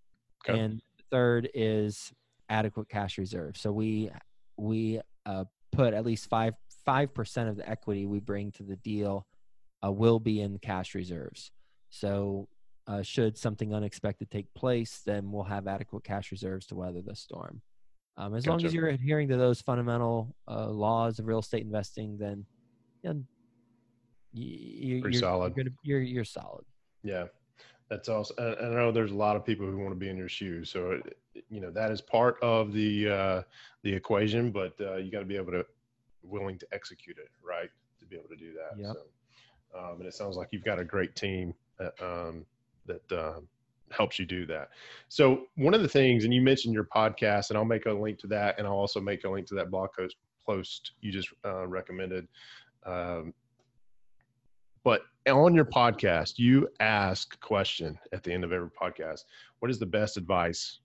Okay. 0.49 0.59
And 0.59 0.81
third 1.11 1.49
is 1.55 2.13
adequate 2.49 2.89
cash 2.89 3.19
reserve. 3.19 3.57
So 3.57 3.73
we 3.73 4.11
we 4.57 5.01
uh, 5.25 5.45
put 5.73 5.95
at 5.95 6.05
least 6.05 6.29
five 6.29 6.55
five 6.85 7.13
percent 7.15 7.49
of 7.49 7.57
the 7.57 7.69
equity 7.69 8.07
we 8.07 8.21
bring 8.21 8.53
to 8.53 8.63
the 8.63 8.77
deal 8.77 9.27
uh, 9.85 9.91
will 9.93 10.21
be 10.21 10.41
in 10.41 10.59
cash 10.59 10.95
reserves. 10.95 11.51
So 11.91 12.49
uh, 12.87 13.03
should 13.03 13.37
something 13.37 13.75
unexpected 13.75 14.31
take 14.31 14.53
place, 14.55 15.03
then 15.05 15.33
we'll 15.33 15.45
have 15.45 15.67
adequate 15.67 16.05
cash 16.05 16.31
reserves 16.31 16.67
to 16.67 16.77
weather 16.77 17.03
the 17.03 17.17
storm. 17.17 17.61
Um, 18.17 18.35
as 18.35 18.47
long 18.47 18.65
as 18.65 18.73
you're 18.73 18.89
adhering 18.89 19.29
to 19.29 19.37
those 19.37 19.61
fundamental 19.61 20.35
uh, 20.49 20.69
laws 20.69 21.19
of 21.19 21.27
real 21.27 21.41
estate 21.41 21.63
investing, 21.65 22.17
then 22.17 22.47
you 23.03 23.11
know, 23.13 23.23
you, 24.33 25.03
Pretty 25.03 25.17
you're, 25.17 25.21
solid. 25.21 25.53
You're, 25.57 25.65
gonna- 25.65 25.77
you're 25.83 26.01
you're 26.01 26.25
solid. 26.25 26.65
Yeah, 27.03 27.25
that's 27.89 28.09
also. 28.09 28.35
I 28.39 28.69
know 28.69 28.91
there's 28.91 29.13
a 29.13 29.17
lot 29.17 29.37
of 29.37 29.45
people 29.45 29.67
who 29.67 29.79
want 29.79 29.91
to 29.91 29.97
be 29.97 30.09
in 30.09 30.17
your 30.17 30.29
shoes, 30.29 30.71
so 30.71 30.93
it, 30.93 31.17
you 31.49 31.61
know 31.61 31.71
that 31.71 31.91
is 31.91 32.01
part 32.01 32.37
of 32.43 32.73
the 32.73 33.09
uh, 33.09 33.43
the 33.83 33.93
equation. 33.93 34.51
But 34.51 34.75
uh, 34.81 34.97
you 34.97 35.11
got 35.11 35.21
to 35.21 35.25
be 35.25 35.37
able 35.37 35.53
to 35.53 35.65
willing 36.23 36.59
to 36.59 36.67
execute 36.73 37.19
it, 37.19 37.31
right? 37.45 37.71
To 38.01 38.07
be 38.07 38.17
able 38.17 38.29
to 38.29 38.37
do 38.37 38.53
that. 38.55 38.81
Yep. 38.81 38.93
So, 38.95 39.79
um, 39.79 40.01
and 40.01 40.07
it 40.07 40.15
sounds 40.15 40.37
like 40.37 40.49
you've 40.51 40.65
got 40.65 40.81
a 40.81 40.85
great 40.85 41.15
team 41.15 41.55
that 41.79 41.95
um, 42.03 42.45
that 42.87 43.13
uh, 43.13 43.41
helps 43.91 44.19
you 44.19 44.27
do 44.27 44.47
that. 44.47 44.71
So 45.09 45.45
one 45.57 45.75
of 45.75 45.83
the 45.83 45.89
things, 45.89 46.25
and 46.25 46.35
you 46.35 46.43
mentioned 46.43 46.75
your 46.75 46.89
podcast, 46.95 47.51
and 47.51 47.59
I'll 47.59 47.65
make 47.65 47.87
a 47.87 47.93
link 47.93 48.19
to 48.21 48.27
that, 48.29 48.59
and 48.59 48.67
I'll 48.67 48.75
also 48.75 49.01
make 49.01 49.25
a 49.25 49.31
link 49.31 49.47
to 49.49 49.55
that 49.57 49.71
blog 49.71 49.91
post 49.97 50.17
post 50.45 50.93
you 51.01 51.13
just 51.13 51.29
uh, 51.45 51.67
recommended. 51.67 52.27
Um, 52.85 53.35
but 54.85 55.03
on 55.27 55.55
your 55.55 55.65
podcast, 55.65 56.39
you 56.39 56.69
ask 56.81 57.39
question 57.41 57.99
at 58.13 58.23
the 58.23 58.33
end 58.33 58.45
of 58.45 58.53
every 58.53 58.71
podcast. 58.71 59.25
What 59.59 59.71
is 59.71 59.79
the 59.79 59.87
best 59.87 60.17
advice 60.17 60.81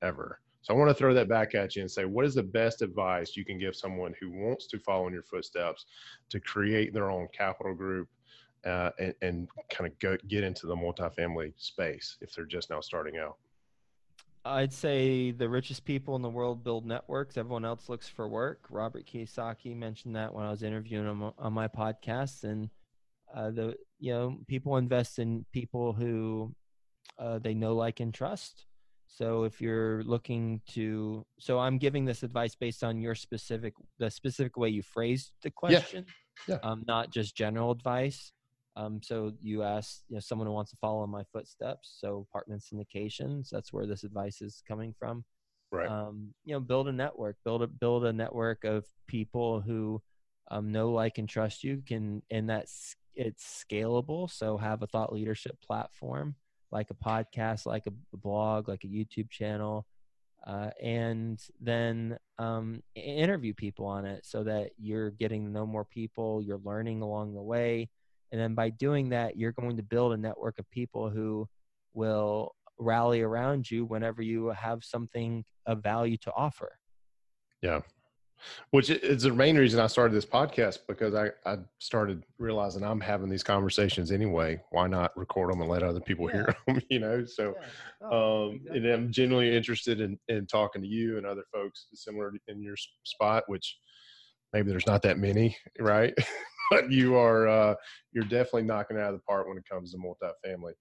ever? 0.00 0.40
So 0.62 0.72
I 0.72 0.76
want 0.76 0.90
to 0.90 0.94
throw 0.94 1.12
that 1.14 1.28
back 1.28 1.54
at 1.54 1.74
you 1.74 1.82
and 1.82 1.90
say, 1.90 2.04
what 2.04 2.24
is 2.24 2.34
the 2.34 2.42
best 2.42 2.82
advice 2.82 3.36
you 3.36 3.44
can 3.44 3.58
give 3.58 3.74
someone 3.74 4.14
who 4.20 4.30
wants 4.30 4.66
to 4.68 4.78
follow 4.78 5.08
in 5.08 5.12
your 5.12 5.24
footsteps 5.24 5.86
to 6.30 6.40
create 6.40 6.94
their 6.94 7.10
own 7.10 7.28
capital 7.36 7.74
group 7.74 8.08
uh, 8.64 8.90
and, 9.00 9.14
and 9.22 9.48
kind 9.70 9.90
of 9.90 9.98
go 9.98 10.16
get 10.28 10.44
into 10.44 10.66
the 10.68 10.74
multifamily 10.74 11.52
space 11.56 12.16
if 12.20 12.32
they're 12.32 12.44
just 12.44 12.70
now 12.70 12.80
starting 12.80 13.18
out? 13.18 13.36
I'd 14.44 14.72
say 14.72 15.32
the 15.32 15.48
richest 15.48 15.84
people 15.84 16.16
in 16.16 16.22
the 16.22 16.30
world 16.30 16.64
build 16.64 16.86
networks. 16.86 17.36
Everyone 17.36 17.64
else 17.64 17.88
looks 17.88 18.08
for 18.08 18.28
work. 18.28 18.66
Robert 18.70 19.06
Kiyosaki 19.06 19.76
mentioned 19.76 20.16
that 20.16 20.32
when 20.32 20.44
I 20.44 20.50
was 20.50 20.62
interviewing 20.62 21.06
him 21.06 21.32
on 21.38 21.52
my 21.52 21.68
podcast, 21.68 22.42
and 22.44 22.70
uh, 23.34 23.50
the 23.50 23.74
you 23.98 24.12
know 24.12 24.38
people 24.48 24.76
invest 24.76 25.18
in 25.18 25.44
people 25.52 25.92
who 25.92 26.54
uh, 27.18 27.38
they 27.38 27.54
know, 27.54 27.74
like, 27.74 28.00
and 28.00 28.12
trust. 28.12 28.66
So 29.06 29.44
if 29.44 29.60
you're 29.60 30.02
looking 30.04 30.62
to, 30.70 31.26
so 31.38 31.58
I'm 31.58 31.78
giving 31.78 32.04
this 32.04 32.22
advice 32.22 32.54
based 32.54 32.82
on 32.82 33.00
your 33.00 33.14
specific, 33.14 33.74
the 33.98 34.10
specific 34.10 34.56
way 34.56 34.70
you 34.70 34.82
phrased 34.82 35.32
the 35.42 35.50
question, 35.50 36.06
yeah. 36.48 36.54
Yeah. 36.54 36.58
Um, 36.62 36.82
not 36.86 37.10
just 37.10 37.36
general 37.36 37.70
advice. 37.70 38.32
Um, 38.74 39.00
so 39.02 39.32
you 39.38 39.62
asked, 39.62 40.04
you 40.08 40.14
know, 40.14 40.20
someone 40.20 40.46
who 40.46 40.54
wants 40.54 40.70
to 40.70 40.78
follow 40.78 41.04
in 41.04 41.10
my 41.10 41.24
footsteps. 41.30 41.94
So 42.00 42.26
apartment 42.30 42.62
syndications, 42.62 43.50
that's 43.50 43.70
where 43.70 43.86
this 43.86 44.02
advice 44.02 44.40
is 44.40 44.62
coming 44.66 44.94
from. 44.98 45.24
Right. 45.70 45.88
Um, 45.88 46.32
you 46.44 46.54
know, 46.54 46.60
build 46.60 46.88
a 46.88 46.92
network, 46.92 47.36
build 47.44 47.62
a 47.62 47.66
build 47.66 48.06
a 48.06 48.12
network 48.12 48.64
of 48.64 48.86
people 49.06 49.60
who 49.60 50.02
um, 50.50 50.72
know, 50.72 50.90
like, 50.90 51.18
and 51.18 51.28
trust 51.28 51.62
you. 51.62 51.82
Can 51.86 52.22
and 52.30 52.48
that's 52.48 52.96
it's 53.14 53.64
scalable. 53.64 54.30
So 54.30 54.56
have 54.56 54.82
a 54.82 54.86
thought 54.86 55.12
leadership 55.12 55.60
platform 55.60 56.36
like 56.72 56.88
a 56.90 56.94
podcast, 56.94 57.66
like 57.66 57.86
a, 57.86 58.16
blog, 58.16 58.66
like 58.66 58.82
a 58.82 58.88
YouTube 58.88 59.30
channel, 59.30 59.86
uh, 60.46 60.70
and 60.82 61.38
then 61.60 62.16
um, 62.38 62.82
interview 62.96 63.52
people 63.54 63.86
on 63.86 64.06
it 64.06 64.24
so 64.24 64.42
that 64.42 64.70
you're 64.78 65.10
getting 65.10 65.44
to 65.44 65.50
know 65.50 65.66
more 65.66 65.84
people, 65.84 66.42
you're 66.42 66.60
learning 66.64 67.02
along 67.02 67.34
the 67.34 67.42
way, 67.42 67.88
and 68.32 68.40
then 68.40 68.54
by 68.54 68.70
doing 68.70 69.10
that, 69.10 69.36
you're 69.36 69.52
going 69.52 69.76
to 69.76 69.82
build 69.82 70.14
a 70.14 70.16
network 70.16 70.58
of 70.58 70.68
people 70.70 71.10
who 71.10 71.46
will 71.92 72.54
rally 72.78 73.20
around 73.20 73.70
you 73.70 73.84
whenever 73.84 74.22
you 74.22 74.48
have 74.48 74.82
something 74.82 75.44
of 75.66 75.82
value 75.82 76.16
to 76.16 76.32
offer. 76.34 76.78
Which 78.70 78.90
is 78.90 79.22
the 79.22 79.32
main 79.32 79.56
reason 79.56 79.80
I 79.80 79.86
started 79.86 80.14
this 80.14 80.26
podcast 80.26 80.78
because 80.88 81.14
I, 81.14 81.30
I 81.44 81.58
started 81.78 82.24
realizing 82.38 82.82
I'm 82.82 83.00
having 83.00 83.28
these 83.28 83.42
conversations 83.42 84.10
anyway. 84.10 84.60
Why 84.70 84.86
not 84.86 85.16
record 85.16 85.52
them 85.52 85.60
and 85.60 85.70
let 85.70 85.82
other 85.82 86.00
people 86.00 86.26
hear 86.26 86.54
them? 86.66 86.80
You 86.90 87.00
know, 87.00 87.24
so 87.24 87.54
um, 88.10 88.60
and 88.70 88.86
I'm 88.86 89.10
genuinely 89.10 89.56
interested 89.56 90.00
in, 90.00 90.18
in 90.28 90.46
talking 90.46 90.82
to 90.82 90.88
you 90.88 91.16
and 91.16 91.26
other 91.26 91.44
folks 91.52 91.86
similar 91.94 92.32
in 92.48 92.62
your 92.62 92.76
spot, 93.04 93.44
which 93.46 93.78
maybe 94.52 94.70
there's 94.70 94.86
not 94.86 95.02
that 95.02 95.18
many, 95.18 95.56
right? 95.78 96.14
but 96.70 96.90
you 96.90 97.16
are 97.16 97.48
uh, 97.48 97.74
you're 98.12 98.24
definitely 98.24 98.62
knocking 98.62 98.96
it 98.96 99.00
out 99.00 99.12
of 99.12 99.20
the 99.20 99.24
park 99.24 99.46
when 99.46 99.58
it 99.58 99.68
comes 99.70 99.92
to 99.92 99.98
multifamily. 99.98 100.72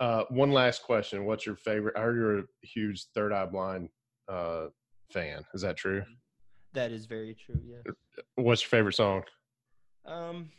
Uh, 0.00 0.24
one 0.30 0.50
last 0.50 0.82
question: 0.82 1.24
What's 1.24 1.46
your 1.46 1.56
favorite? 1.56 1.96
I 1.96 2.00
heard 2.00 2.16
you're 2.16 2.38
a 2.40 2.44
huge 2.62 3.06
Third 3.14 3.32
Eye 3.32 3.46
Blind 3.46 3.88
uh, 4.28 4.66
fan. 5.12 5.44
Is 5.54 5.62
that 5.62 5.76
true? 5.76 6.02
That 6.74 6.90
is 6.92 7.06
very 7.06 7.34
true. 7.34 7.60
Yeah. 7.64 7.92
What's 8.36 8.62
your 8.62 8.68
favorite 8.68 8.94
song? 8.94 9.24
Um, 10.06 10.50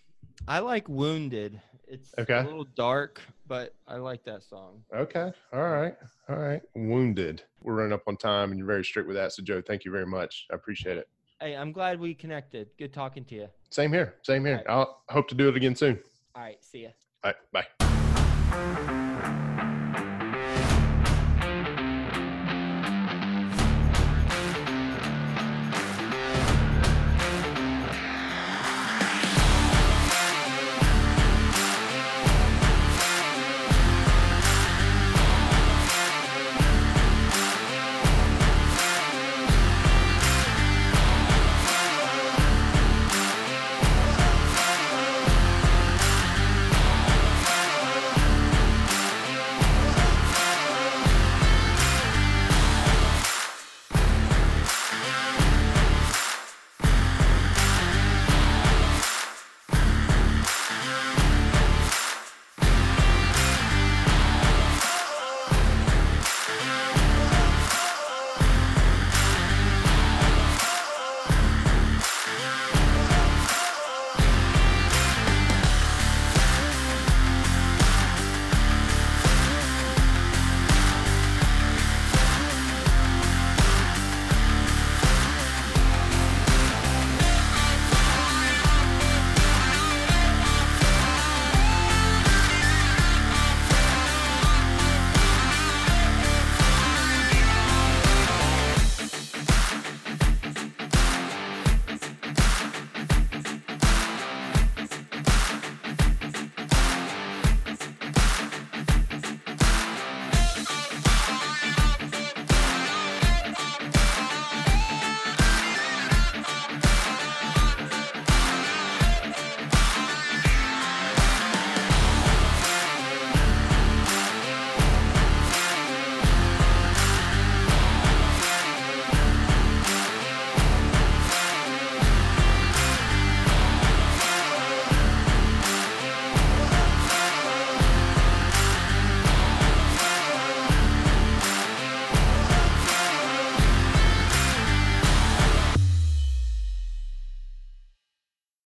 I 0.48 0.60
like 0.60 0.88
Wounded. 0.88 1.60
It's 1.88 2.14
Okay. 2.18 2.40
a 2.40 2.44
little 2.44 2.64
dark, 2.76 3.22
but 3.48 3.76
I 3.88 3.96
like 3.98 4.24
that 4.26 4.44
song. 4.44 4.84
Okay. 4.96 5.32
All 5.52 5.62
right. 5.62 5.96
All 6.30 6.38
right. 6.38 6.62
Wounded. 6.76 7.44
We're 7.62 7.76
running 7.76 7.94
up 7.94 8.04
on 8.08 8.18
time 8.18 8.52
and 8.52 8.58
you're 8.58 8.68
very 8.68 8.86
strict 8.86 9.08
with 9.08 9.18
that. 9.18 9.34
So, 9.34 9.44
Joe, 9.44 9.62
thank 9.62 9.86
you 9.86 9.92
very 9.92 10.06
much. 10.06 10.46
I 10.52 10.56
appreciate 10.56 10.98
it. 10.98 11.10
Hey, 11.42 11.56
I'm 11.56 11.72
glad 11.72 12.00
we 12.00 12.14
connected. 12.14 12.70
Good 12.78 12.94
talking 12.94 13.26
to 13.26 13.36
you. 13.36 13.48
Same 13.70 13.92
here. 13.92 14.16
Same 14.22 14.46
here. 14.46 14.58
Right. 14.58 14.66
I'll 14.70 15.04
hope 15.10 15.28
to 15.30 15.36
do 15.36 15.50
it 15.50 15.58
again 15.58 15.76
soon. 15.76 16.00
All 16.36 16.44
right. 16.44 16.64
See 16.64 16.84
ya. 16.84 16.90
All 17.24 17.34
right. 17.52 17.68
Bye. 18.52 19.40